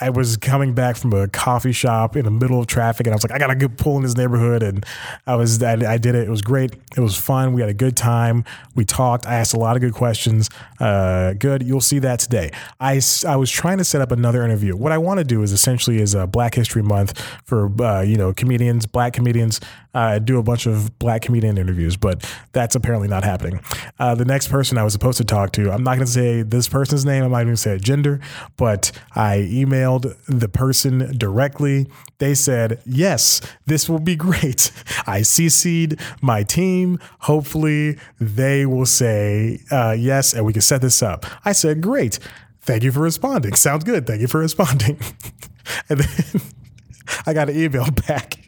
I 0.00 0.10
was 0.10 0.36
coming 0.36 0.74
back 0.74 0.96
from 0.96 1.12
a 1.12 1.26
coffee 1.28 1.72
shop 1.72 2.16
in 2.16 2.24
the 2.24 2.30
middle 2.30 2.60
of 2.60 2.66
traffic, 2.66 3.06
and 3.06 3.14
I 3.14 3.16
was 3.16 3.24
like, 3.24 3.32
I 3.32 3.38
got 3.38 3.50
a 3.50 3.54
good 3.54 3.78
pull 3.78 3.96
in 3.96 4.02
this 4.02 4.16
neighborhood, 4.16 4.62
and 4.62 4.84
I 5.26 5.36
was 5.36 5.62
I, 5.62 5.72
I, 5.72 5.96
did 5.96 6.14
it. 6.14 6.26
It 6.26 6.30
was 6.30 6.42
great. 6.42 6.74
It 6.96 7.00
was 7.00 7.16
fun. 7.16 7.52
We 7.52 7.60
had 7.62 7.70
a 7.70 7.74
good 7.74 7.96
time. 7.96 8.44
We 8.74 8.84
talked. 8.84 9.26
I 9.26 9.34
asked 9.34 9.54
a 9.54 9.58
lot 9.58 9.76
of 9.76 9.80
good 9.80 9.94
questions. 9.94 10.50
Uh, 10.78 11.32
good. 11.32 11.62
You'll 11.62 11.80
see 11.80 11.98
that 12.00 12.18
today. 12.18 12.50
I, 12.78 13.00
I 13.26 13.36
was 13.36 13.50
trying 13.50 13.78
to 13.78 13.84
set 13.84 14.00
up 14.02 14.12
another 14.12 14.44
interview. 14.44 14.76
What 14.76 14.92
I 14.92 14.98
want 14.98 15.18
to 15.18 15.24
do 15.24 15.42
is 15.42 15.52
essentially 15.52 16.00
is 16.00 16.14
a 16.14 16.26
Black 16.26 16.54
History 16.54 16.82
Month 16.82 17.18
for 17.44 17.70
uh, 17.82 18.02
you 18.02 18.16
know 18.16 18.34
comedians, 18.34 18.86
Black 18.86 19.14
comedians 19.14 19.60
uh, 19.96 20.18
do 20.18 20.38
a 20.38 20.42
bunch 20.42 20.66
of 20.66 20.96
black 20.98 21.22
comedian 21.22 21.56
interviews, 21.56 21.96
but 21.96 22.30
that's 22.52 22.74
apparently 22.74 23.08
not 23.08 23.24
happening. 23.24 23.58
Uh, 23.98 24.14
the 24.14 24.26
next 24.26 24.48
person 24.48 24.76
I 24.76 24.84
was 24.84 24.92
supposed 24.92 25.16
to 25.16 25.24
talk 25.24 25.52
to, 25.52 25.72
I'm 25.72 25.82
not 25.82 25.94
going 25.94 26.04
to 26.04 26.12
say 26.12 26.42
this 26.42 26.68
person's 26.68 27.06
name, 27.06 27.24
I'm 27.24 27.30
not 27.30 27.38
even 27.38 27.46
going 27.46 27.56
to 27.56 27.62
say 27.62 27.78
gender, 27.78 28.20
but 28.58 28.92
I 29.14 29.38
emailed 29.50 30.14
the 30.28 30.50
person 30.50 31.16
directly. 31.16 31.86
They 32.18 32.34
said, 32.34 32.82
yes, 32.84 33.40
this 33.64 33.88
will 33.88 33.98
be 33.98 34.16
great. 34.26 34.70
I 35.06 35.20
CC'd 35.20 35.98
my 36.20 36.42
team. 36.42 36.98
Hopefully, 37.20 37.98
they 38.20 38.66
will 38.66 38.84
say 38.84 39.60
uh, 39.70 39.96
yes, 39.98 40.34
and 40.34 40.44
we 40.44 40.52
can 40.52 40.60
set 40.60 40.82
this 40.82 41.02
up. 41.02 41.24
I 41.46 41.52
said, 41.52 41.80
great. 41.80 42.18
Thank 42.60 42.82
you 42.82 42.92
for 42.92 43.00
responding. 43.00 43.54
Sounds 43.54 43.82
good. 43.82 44.06
Thank 44.06 44.20
you 44.20 44.26
for 44.26 44.40
responding. 44.40 45.00
and 45.88 46.00
then 46.00 46.42
I 47.24 47.32
got 47.32 47.48
an 47.48 47.58
email 47.58 47.90
back 48.06 48.46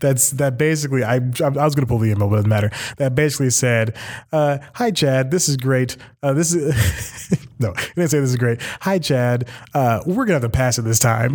that's 0.00 0.30
that 0.32 0.58
basically 0.58 1.04
I 1.04 1.16
I 1.16 1.18
was 1.18 1.74
going 1.74 1.80
to 1.82 1.86
pull 1.86 1.98
the 1.98 2.10
email, 2.10 2.28
but 2.28 2.34
it 2.34 2.38
doesn't 2.38 2.50
matter. 2.50 2.70
That 2.96 3.14
basically 3.14 3.50
said, 3.50 3.96
uh, 4.32 4.58
"Hi 4.74 4.90
Chad, 4.90 5.30
this 5.30 5.48
is 5.48 5.56
great. 5.56 5.96
Uh, 6.22 6.32
this 6.32 6.54
is 6.54 7.38
no, 7.58 7.70
it 7.70 7.92
didn't 7.94 8.10
say 8.10 8.20
this 8.20 8.30
is 8.30 8.36
great. 8.36 8.60
Hi 8.80 8.98
Chad, 8.98 9.48
uh, 9.74 10.00
we're 10.06 10.24
gonna 10.24 10.34
have 10.34 10.42
to 10.42 10.48
pass 10.48 10.78
it 10.78 10.82
this 10.82 10.98
time." 10.98 11.34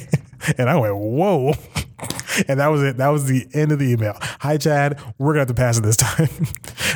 and 0.58 0.68
I 0.68 0.76
went, 0.76 0.96
"Whoa." 0.96 1.54
And 2.48 2.58
that 2.58 2.66
was 2.66 2.82
it. 2.82 2.96
That 2.96 3.08
was 3.08 3.26
the 3.26 3.46
end 3.54 3.70
of 3.70 3.78
the 3.78 3.90
email. 3.90 4.16
Hi, 4.40 4.56
Chad. 4.56 5.00
We're 5.18 5.32
gonna 5.34 5.42
have 5.42 5.48
to 5.48 5.54
pass 5.54 5.78
it 5.78 5.82
this 5.82 5.96
time. 5.96 6.28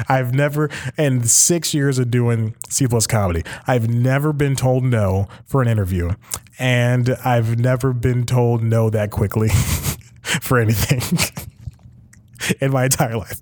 I've 0.08 0.34
never, 0.34 0.68
in 0.96 1.22
six 1.24 1.72
years 1.72 1.98
of 1.98 2.10
doing 2.10 2.56
C 2.68 2.88
plus 2.88 3.06
comedy, 3.06 3.44
I've 3.66 3.88
never 3.88 4.32
been 4.32 4.56
told 4.56 4.82
no 4.84 5.28
for 5.46 5.62
an 5.62 5.68
interview, 5.68 6.10
and 6.58 7.10
I've 7.24 7.58
never 7.58 7.92
been 7.92 8.26
told 8.26 8.62
no 8.62 8.90
that 8.90 9.10
quickly. 9.12 9.50
for 10.42 10.58
anything. 10.58 11.00
in 12.60 12.70
my 12.70 12.84
entire 12.84 13.16
life. 13.16 13.40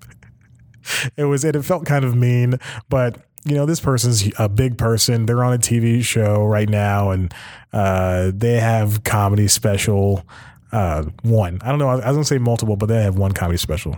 It 1.17 1.25
was, 1.25 1.43
and 1.43 1.55
it 1.55 1.63
felt 1.63 1.85
kind 1.85 2.05
of 2.05 2.15
mean, 2.15 2.59
but 2.89 3.17
you 3.43 3.55
know, 3.55 3.65
this 3.65 3.79
person's 3.79 4.29
a 4.39 4.49
big 4.49 4.77
person. 4.77 5.25
They're 5.25 5.43
on 5.43 5.53
a 5.53 5.57
TV 5.57 6.03
show 6.03 6.45
right 6.45 6.67
now, 6.67 7.11
and 7.11 7.33
uh, 7.73 8.31
they 8.33 8.59
have 8.59 9.03
comedy 9.03 9.47
special. 9.47 10.25
Uh, 10.71 11.05
one, 11.23 11.59
I 11.61 11.69
don't 11.69 11.79
know. 11.79 11.87
I 11.89 11.95
was 11.95 12.03
gonna 12.03 12.25
say 12.25 12.37
multiple, 12.37 12.75
but 12.75 12.87
they 12.87 13.01
have 13.03 13.17
one 13.17 13.31
comedy 13.31 13.57
special. 13.57 13.97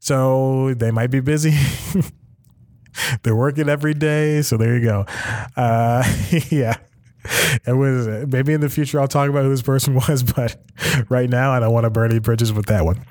So 0.00 0.74
they 0.74 0.90
might 0.90 1.10
be 1.10 1.20
busy. 1.20 1.54
They're 3.22 3.36
working 3.36 3.68
every 3.68 3.94
day. 3.94 4.42
So 4.42 4.56
there 4.56 4.76
you 4.76 4.84
go. 4.84 5.06
Uh, 5.56 6.02
yeah. 6.50 6.76
it 7.66 7.72
was 7.72 8.06
maybe 8.26 8.52
in 8.52 8.60
the 8.60 8.68
future 8.68 9.00
I'll 9.00 9.08
talk 9.08 9.28
about 9.28 9.44
who 9.44 9.50
this 9.50 9.62
person 9.62 9.94
was, 10.08 10.22
but 10.22 10.56
right 11.08 11.28
now 11.28 11.52
I 11.52 11.60
don't 11.60 11.72
want 11.72 11.84
to 11.84 11.90
burn 11.90 12.10
any 12.10 12.20
bridges 12.20 12.52
with 12.52 12.66
that 12.66 12.84
one. 12.84 13.04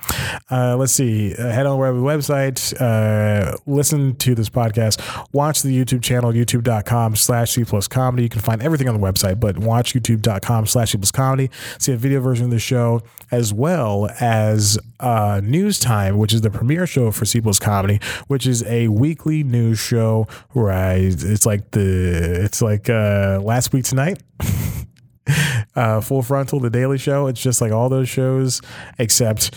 Uh, 0.50 0.76
let's 0.78 0.92
see. 0.92 1.34
Uh, 1.34 1.50
head 1.50 1.66
on 1.66 1.74
over 1.74 1.92
to 1.92 1.98
the 1.98 2.04
website, 2.04 2.74
uh, 2.82 3.56
listen 3.66 4.16
to 4.18 4.36
this 4.36 4.50
podcast, 4.50 5.00
watch 5.32 5.62
the 5.62 5.70
YouTube 5.70 6.04
channel, 6.04 6.32
youtube.com 6.32 7.16
slash 7.16 7.52
C 7.52 7.64
plus 7.64 7.88
comedy. 7.88 8.24
You 8.24 8.30
can 8.30 8.42
find 8.42 8.62
everything 8.62 8.90
on 8.90 9.00
the 9.00 9.06
website, 9.06 9.40
but 9.40 9.58
watch 9.58 9.94
youtube.com 9.94 10.66
slash 10.68 10.92
C 10.92 10.98
plus 10.98 11.12
comedy. 11.12 11.50
See 11.80 11.94
a 11.94 11.98
video 11.98 12.20
version 12.20 12.46
of 12.46 12.52
the 12.52 12.60
show 12.60 13.02
as 13.32 13.54
well 13.54 14.10
as 14.20 14.78
uh, 15.00 15.40
News 15.42 15.80
Time, 15.80 16.18
which 16.18 16.34
is 16.34 16.42
the 16.42 16.50
premiere 16.50 16.86
show 16.86 17.12
for 17.12 17.26
C 17.26 17.40
plus 17.40 17.60
comedy, 17.60 18.00
which 18.28 18.46
is 18.46 18.64
a 18.66 18.90
weekly 18.90 19.44
news 19.44 19.80
show 19.80 20.28
where 20.52 20.72
I, 20.72 20.96
it's 20.96 21.46
like 21.46 21.72
the, 21.72 22.44
it's 22.44 22.62
like 22.62 22.90
uh, 22.90 23.40
last 23.42 23.72
week 23.72 23.86
tonight 23.86 24.01
uh, 25.76 26.02
Full 26.02 26.22
Frontal, 26.22 26.60
The 26.60 26.70
Daily 26.70 26.98
Show. 26.98 27.28
It's 27.28 27.42
just 27.42 27.62
like 27.62 27.72
all 27.72 27.90
those 27.90 28.10
shows, 28.10 28.62
except 28.98 29.54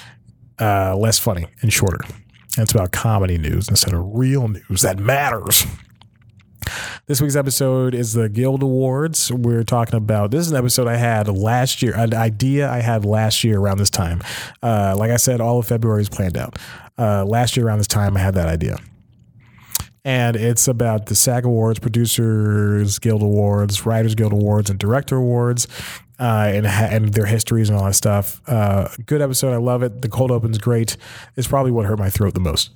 uh, 0.60 0.96
less 0.96 1.18
funny 1.18 1.46
and 1.62 1.72
shorter. 1.72 2.00
And 2.56 2.62
it's 2.62 2.72
about 2.72 2.92
comedy 2.92 3.38
news 3.38 3.68
instead 3.68 3.94
of 3.94 4.02
real 4.04 4.48
news 4.48 4.82
that 4.82 4.98
matters. 4.98 5.66
This 7.06 7.20
week's 7.20 7.36
episode 7.36 7.94
is 7.94 8.14
the 8.14 8.28
Guild 8.28 8.62
Awards. 8.62 9.30
We're 9.30 9.64
talking 9.64 9.96
about 9.96 10.30
this 10.30 10.46
is 10.46 10.52
an 10.52 10.56
episode 10.56 10.88
I 10.88 10.96
had 10.96 11.28
last 11.28 11.82
year, 11.82 11.94
an 11.94 12.14
idea 12.14 12.70
I 12.70 12.78
had 12.78 13.04
last 13.04 13.44
year 13.44 13.58
around 13.58 13.78
this 13.78 13.90
time. 13.90 14.22
Uh, 14.62 14.94
like 14.96 15.10
I 15.10 15.16
said, 15.16 15.40
all 15.40 15.58
of 15.58 15.66
February 15.66 16.00
is 16.00 16.08
planned 16.08 16.38
out. 16.38 16.58
Uh, 16.96 17.24
last 17.24 17.56
year 17.56 17.66
around 17.66 17.78
this 17.78 17.88
time, 17.88 18.16
I 18.16 18.20
had 18.20 18.34
that 18.34 18.48
idea 18.48 18.78
and 20.04 20.36
it's 20.36 20.68
about 20.68 21.06
the 21.06 21.14
SAG 21.14 21.44
Awards, 21.44 21.78
Producers 21.78 22.98
Guild 22.98 23.22
Awards, 23.22 23.86
Writers 23.86 24.14
Guild 24.14 24.32
Awards, 24.32 24.70
and 24.70 24.78
Director 24.78 25.16
Awards, 25.16 25.66
uh, 26.20 26.50
and 26.52 26.66
and 26.66 27.14
their 27.14 27.26
histories 27.26 27.70
and 27.70 27.78
all 27.78 27.86
that 27.86 27.94
stuff. 27.94 28.40
Uh, 28.46 28.88
good 29.06 29.22
episode. 29.22 29.52
I 29.52 29.58
love 29.58 29.82
it. 29.82 30.02
The 30.02 30.08
cold 30.08 30.30
open's 30.30 30.58
great. 30.58 30.96
It's 31.36 31.48
probably 31.48 31.72
what 31.72 31.86
hurt 31.86 31.98
my 31.98 32.10
throat 32.10 32.34
the 32.34 32.40
most. 32.40 32.70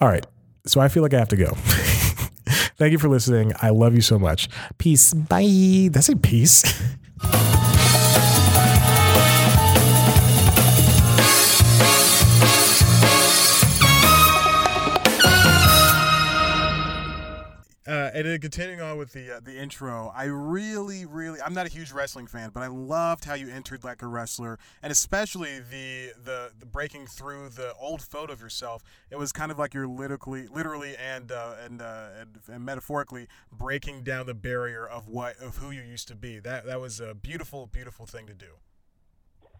All 0.00 0.08
right, 0.08 0.26
so 0.66 0.80
I 0.80 0.88
feel 0.88 1.02
like 1.02 1.14
I 1.14 1.18
have 1.18 1.28
to 1.28 1.36
go. 1.36 1.52
Thank 2.76 2.92
you 2.92 2.98
for 2.98 3.08
listening. 3.08 3.52
I 3.62 3.70
love 3.70 3.94
you 3.94 4.02
so 4.02 4.18
much. 4.18 4.48
Peace. 4.78 5.14
Bye. 5.14 5.88
That's 5.90 6.08
a 6.08 6.16
peace. 6.16 6.64
and 18.14 18.26
then 18.26 18.40
continuing 18.40 18.80
on 18.80 18.96
with 18.96 19.12
the 19.12 19.36
uh, 19.36 19.40
the 19.40 19.60
intro, 19.60 20.12
I 20.14 20.24
really, 20.24 21.04
really, 21.04 21.40
I'm 21.42 21.52
not 21.52 21.66
a 21.66 21.68
huge 21.68 21.90
wrestling 21.90 22.28
fan, 22.28 22.50
but 22.54 22.62
I 22.62 22.68
loved 22.68 23.24
how 23.24 23.34
you 23.34 23.48
entered 23.48 23.82
like 23.82 24.02
a 24.02 24.06
wrestler, 24.06 24.56
and 24.82 24.92
especially 24.92 25.58
the 25.58 26.12
the, 26.22 26.52
the 26.56 26.64
breaking 26.64 27.08
through 27.08 27.48
the 27.48 27.74
old 27.74 28.00
photo 28.02 28.32
of 28.32 28.40
yourself. 28.40 28.84
It 29.10 29.18
was 29.18 29.32
kind 29.32 29.50
of 29.50 29.58
like 29.58 29.74
you're 29.74 29.88
literally, 29.88 30.46
literally, 30.46 30.96
and 30.96 31.32
uh, 31.32 31.56
and, 31.64 31.82
uh, 31.82 32.06
and, 32.20 32.38
and 32.46 32.64
metaphorically 32.64 33.26
breaking 33.50 34.04
down 34.04 34.26
the 34.26 34.34
barrier 34.34 34.86
of 34.86 35.08
what 35.08 35.36
of 35.38 35.56
who 35.56 35.72
you 35.72 35.82
used 35.82 36.06
to 36.08 36.14
be. 36.14 36.38
That 36.38 36.66
that 36.66 36.80
was 36.80 37.00
a 37.00 37.14
beautiful, 37.14 37.66
beautiful 37.66 38.06
thing 38.06 38.28
to 38.28 38.34
do. 38.34 38.52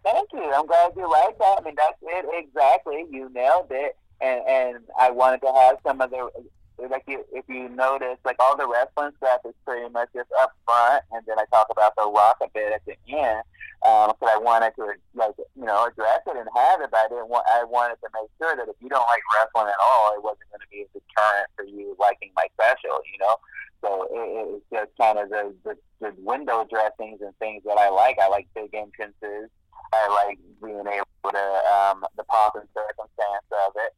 Thank 0.05 0.29
you. 0.33 0.53
I'm 0.55 0.67
glad 0.67 0.93
you 0.97 1.11
like 1.11 1.37
that. 1.39 1.59
I 1.59 1.65
mean, 1.65 1.75
that's 1.77 1.99
it 2.01 2.27
exactly. 2.33 3.05
You 3.11 3.31
nailed 3.35 3.67
it. 3.71 3.97
And 4.21 4.43
and 4.47 4.85
I 4.97 5.11
wanted 5.11 5.41
to 5.41 5.53
have 5.53 5.79
some 5.85 6.01
of 6.01 6.11
the 6.11 6.31
like 6.79 7.05
you, 7.07 7.25
if 7.33 7.45
you 7.49 7.69
notice, 7.69 8.19
like 8.25 8.37
all 8.41 8.57
the 8.57 8.67
wrestling 8.67 9.13
stuff 9.19 9.41
is 9.47 9.55
pretty 9.65 9.89
much 9.91 10.09
just 10.15 10.31
up 10.41 10.53
front, 10.67 11.03
and 11.13 11.23
then 11.27 11.39
I 11.39 11.45
talk 11.51 11.69
about 11.71 11.95
the 11.97 12.11
rock 12.11 12.39
a 12.43 12.49
bit 12.53 12.73
at 12.73 12.83
the 12.85 12.97
end. 13.15 13.43
Um, 13.85 14.17
I 14.25 14.39
wanted 14.41 14.73
to 14.77 14.97
like 15.15 15.35
you 15.39 15.65
know 15.65 15.87
address 15.87 16.21
it 16.27 16.37
and 16.37 16.49
have 16.57 16.81
it, 16.81 16.91
but 16.91 16.99
I 16.99 17.09
didn't 17.09 17.29
want. 17.29 17.47
I 17.47 17.65
wanted 17.65 17.97
to 18.03 18.09
make 18.15 18.31
sure 18.41 18.57
that 18.57 18.69
if 18.69 18.77
you 18.81 18.89
don't 18.89 19.07
like 19.07 19.23
wrestling 19.37 19.69
at 19.71 19.81
all, 19.81 20.15
it 20.17 20.23
wasn't 20.23 20.51
going 20.51 20.65
to 20.65 20.71
be 20.73 20.83
a 20.83 20.89
deterrent 20.91 21.49
for 21.55 21.65
you 21.65 21.95
liking 22.01 22.33
my 22.35 22.47
special. 22.59 22.99
You 23.07 23.19
know, 23.23 23.37
so 23.83 23.89
it, 24.11 24.59
it's 24.59 24.67
just 24.73 24.91
kind 24.99 25.19
of 25.19 25.31
the, 25.31 25.55
the 25.63 25.75
the 26.01 26.11
window 26.19 26.67
dressings 26.67 27.21
and 27.23 27.37
things 27.39 27.63
that 27.67 27.79
I 27.79 27.89
like. 27.91 28.19
I 28.19 28.29
like 28.29 28.49
big 28.55 28.75
entrances. 28.75 29.51
I 29.93 30.27
like 30.27 30.39
being 30.59 30.81
able 30.81 31.31
to 31.31 31.47
um, 31.71 32.03
the 32.17 32.25
pop 32.25 32.57
and 32.57 32.67
circumstance 32.75 33.47
of 33.53 33.79
it 33.79 33.95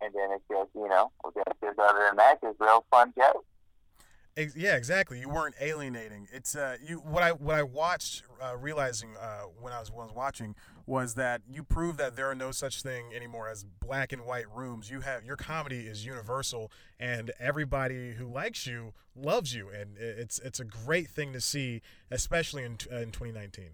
and 0.00 0.14
then 0.14 0.30
it's 0.32 0.44
just 0.50 0.70
you 0.74 0.88
know, 0.88 1.10
just 1.34 1.78
other 1.78 2.06
than 2.08 2.16
that, 2.16 2.40
just 2.40 2.58
real 2.60 2.84
fun 2.90 3.12
show. 3.18 3.44
Yeah, 4.36 4.76
exactly. 4.76 5.18
You 5.20 5.28
weren't 5.28 5.56
alienating. 5.60 6.28
It's 6.32 6.54
uh, 6.54 6.76
you. 6.82 6.98
What 6.98 7.22
I 7.22 7.32
what 7.32 7.56
I 7.56 7.62
watched, 7.62 8.22
uh, 8.40 8.56
realizing 8.56 9.16
uh, 9.20 9.42
when 9.60 9.72
I 9.72 9.80
was, 9.80 9.90
was 9.90 10.12
watching, 10.14 10.54
was 10.86 11.14
that 11.14 11.42
you 11.50 11.62
proved 11.62 11.98
that 11.98 12.16
there 12.16 12.30
are 12.30 12.34
no 12.34 12.50
such 12.52 12.80
thing 12.80 13.12
anymore 13.14 13.48
as 13.48 13.64
black 13.64 14.12
and 14.12 14.24
white 14.24 14.46
rooms. 14.54 14.88
You 14.88 15.00
have 15.00 15.24
your 15.24 15.36
comedy 15.36 15.80
is 15.80 16.06
universal, 16.06 16.70
and 16.98 17.32
everybody 17.38 18.12
who 18.12 18.26
likes 18.28 18.66
you 18.66 18.94
loves 19.16 19.54
you, 19.54 19.68
and 19.68 19.98
it's 19.98 20.38
it's 20.38 20.60
a 20.60 20.64
great 20.64 21.08
thing 21.08 21.32
to 21.32 21.40
see, 21.40 21.82
especially 22.10 22.62
in 22.62 22.78
in 22.90 23.10
2019. 23.10 23.70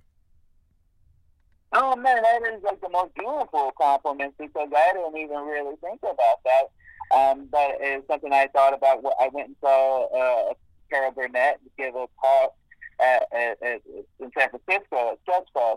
Oh 1.79 1.95
man, 1.95 2.23
that 2.23 2.55
is 2.55 2.63
like 2.63 2.81
the 2.81 2.89
most 2.89 3.15
beautiful 3.15 3.71
compliment 3.79 4.33
because 4.39 4.71
I 4.75 4.93
didn't 4.95 5.19
even 5.19 5.45
really 5.45 5.77
think 5.83 6.01
about 6.01 6.41
that. 6.47 6.71
Um, 7.15 7.49
but 7.53 7.77
it's 7.81 8.07
something 8.09 8.33
I 8.33 8.47
thought 8.47 8.73
about. 8.73 9.05
I 9.21 9.29
went 9.31 9.49
and 9.49 9.57
saw 9.61 10.07
uh, 10.07 10.55
Carol 10.89 11.13
Burnett 11.13 11.61
give 11.77 11.95
a 11.95 12.07
talk 12.19 12.55
at, 12.99 13.25
at, 13.31 13.63
at, 13.63 13.83
in 14.19 14.31
San 14.39 14.49
Francisco 14.49 15.13
at 15.13 15.19
Sketchfest. 15.27 15.77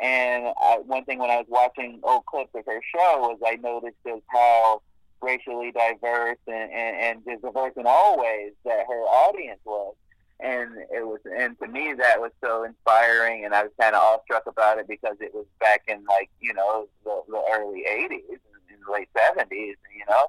And 0.00 0.48
I, 0.60 0.78
one 0.84 1.04
thing 1.04 1.20
when 1.20 1.30
I 1.30 1.36
was 1.36 1.46
watching 1.48 2.00
old 2.02 2.26
clips 2.26 2.50
of 2.56 2.66
her 2.66 2.80
show 2.92 3.18
was 3.20 3.38
I 3.46 3.54
noticed 3.54 3.98
just 4.04 4.24
how 4.26 4.82
racially 5.22 5.70
diverse 5.70 6.38
and, 6.48 6.72
and, 6.72 6.96
and 6.96 7.24
just 7.24 7.42
diverse 7.42 7.72
in 7.76 7.84
all 7.86 8.18
ways 8.18 8.52
that 8.64 8.84
her 8.88 9.00
audience 9.02 9.60
was 9.64 9.94
and 10.40 10.70
it 10.92 11.06
was 11.06 11.20
and 11.38 11.58
to 11.58 11.66
me 11.66 11.94
that 11.94 12.20
was 12.20 12.30
so 12.44 12.64
inspiring 12.64 13.44
and 13.44 13.54
i 13.54 13.62
was 13.62 13.72
kind 13.80 13.94
of 13.94 14.02
awestruck 14.02 14.42
about 14.46 14.78
it 14.78 14.86
because 14.86 15.16
it 15.20 15.34
was 15.34 15.46
back 15.60 15.82
in 15.88 16.04
like 16.08 16.30
you 16.40 16.52
know 16.52 16.86
the, 17.04 17.22
the 17.28 17.42
early 17.52 17.84
80s 17.88 18.20
and 18.28 18.80
late 18.92 19.08
70s 19.16 19.48
you 19.50 20.04
know? 20.08 20.26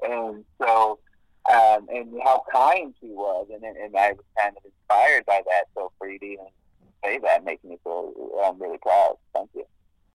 And 0.00 0.44
so 0.62 0.98
um 1.52 1.88
and 1.88 2.14
how 2.22 2.44
kind 2.52 2.94
she 3.00 3.08
was 3.08 3.48
and 3.52 3.64
and 3.64 3.96
i 3.96 4.12
was 4.12 4.24
kind 4.40 4.56
of 4.56 4.62
inspired 4.64 5.26
by 5.26 5.42
that 5.44 5.64
so 5.74 5.90
for 5.98 6.08
you 6.08 6.18
to 6.18 6.24
even 6.24 6.46
say 7.02 7.18
that 7.18 7.44
makes 7.44 7.64
me 7.64 7.78
feel 7.82 8.12
i'm 8.44 8.60
really 8.60 8.78
proud. 8.78 9.16
Thank 9.34 9.50
you 9.54 9.64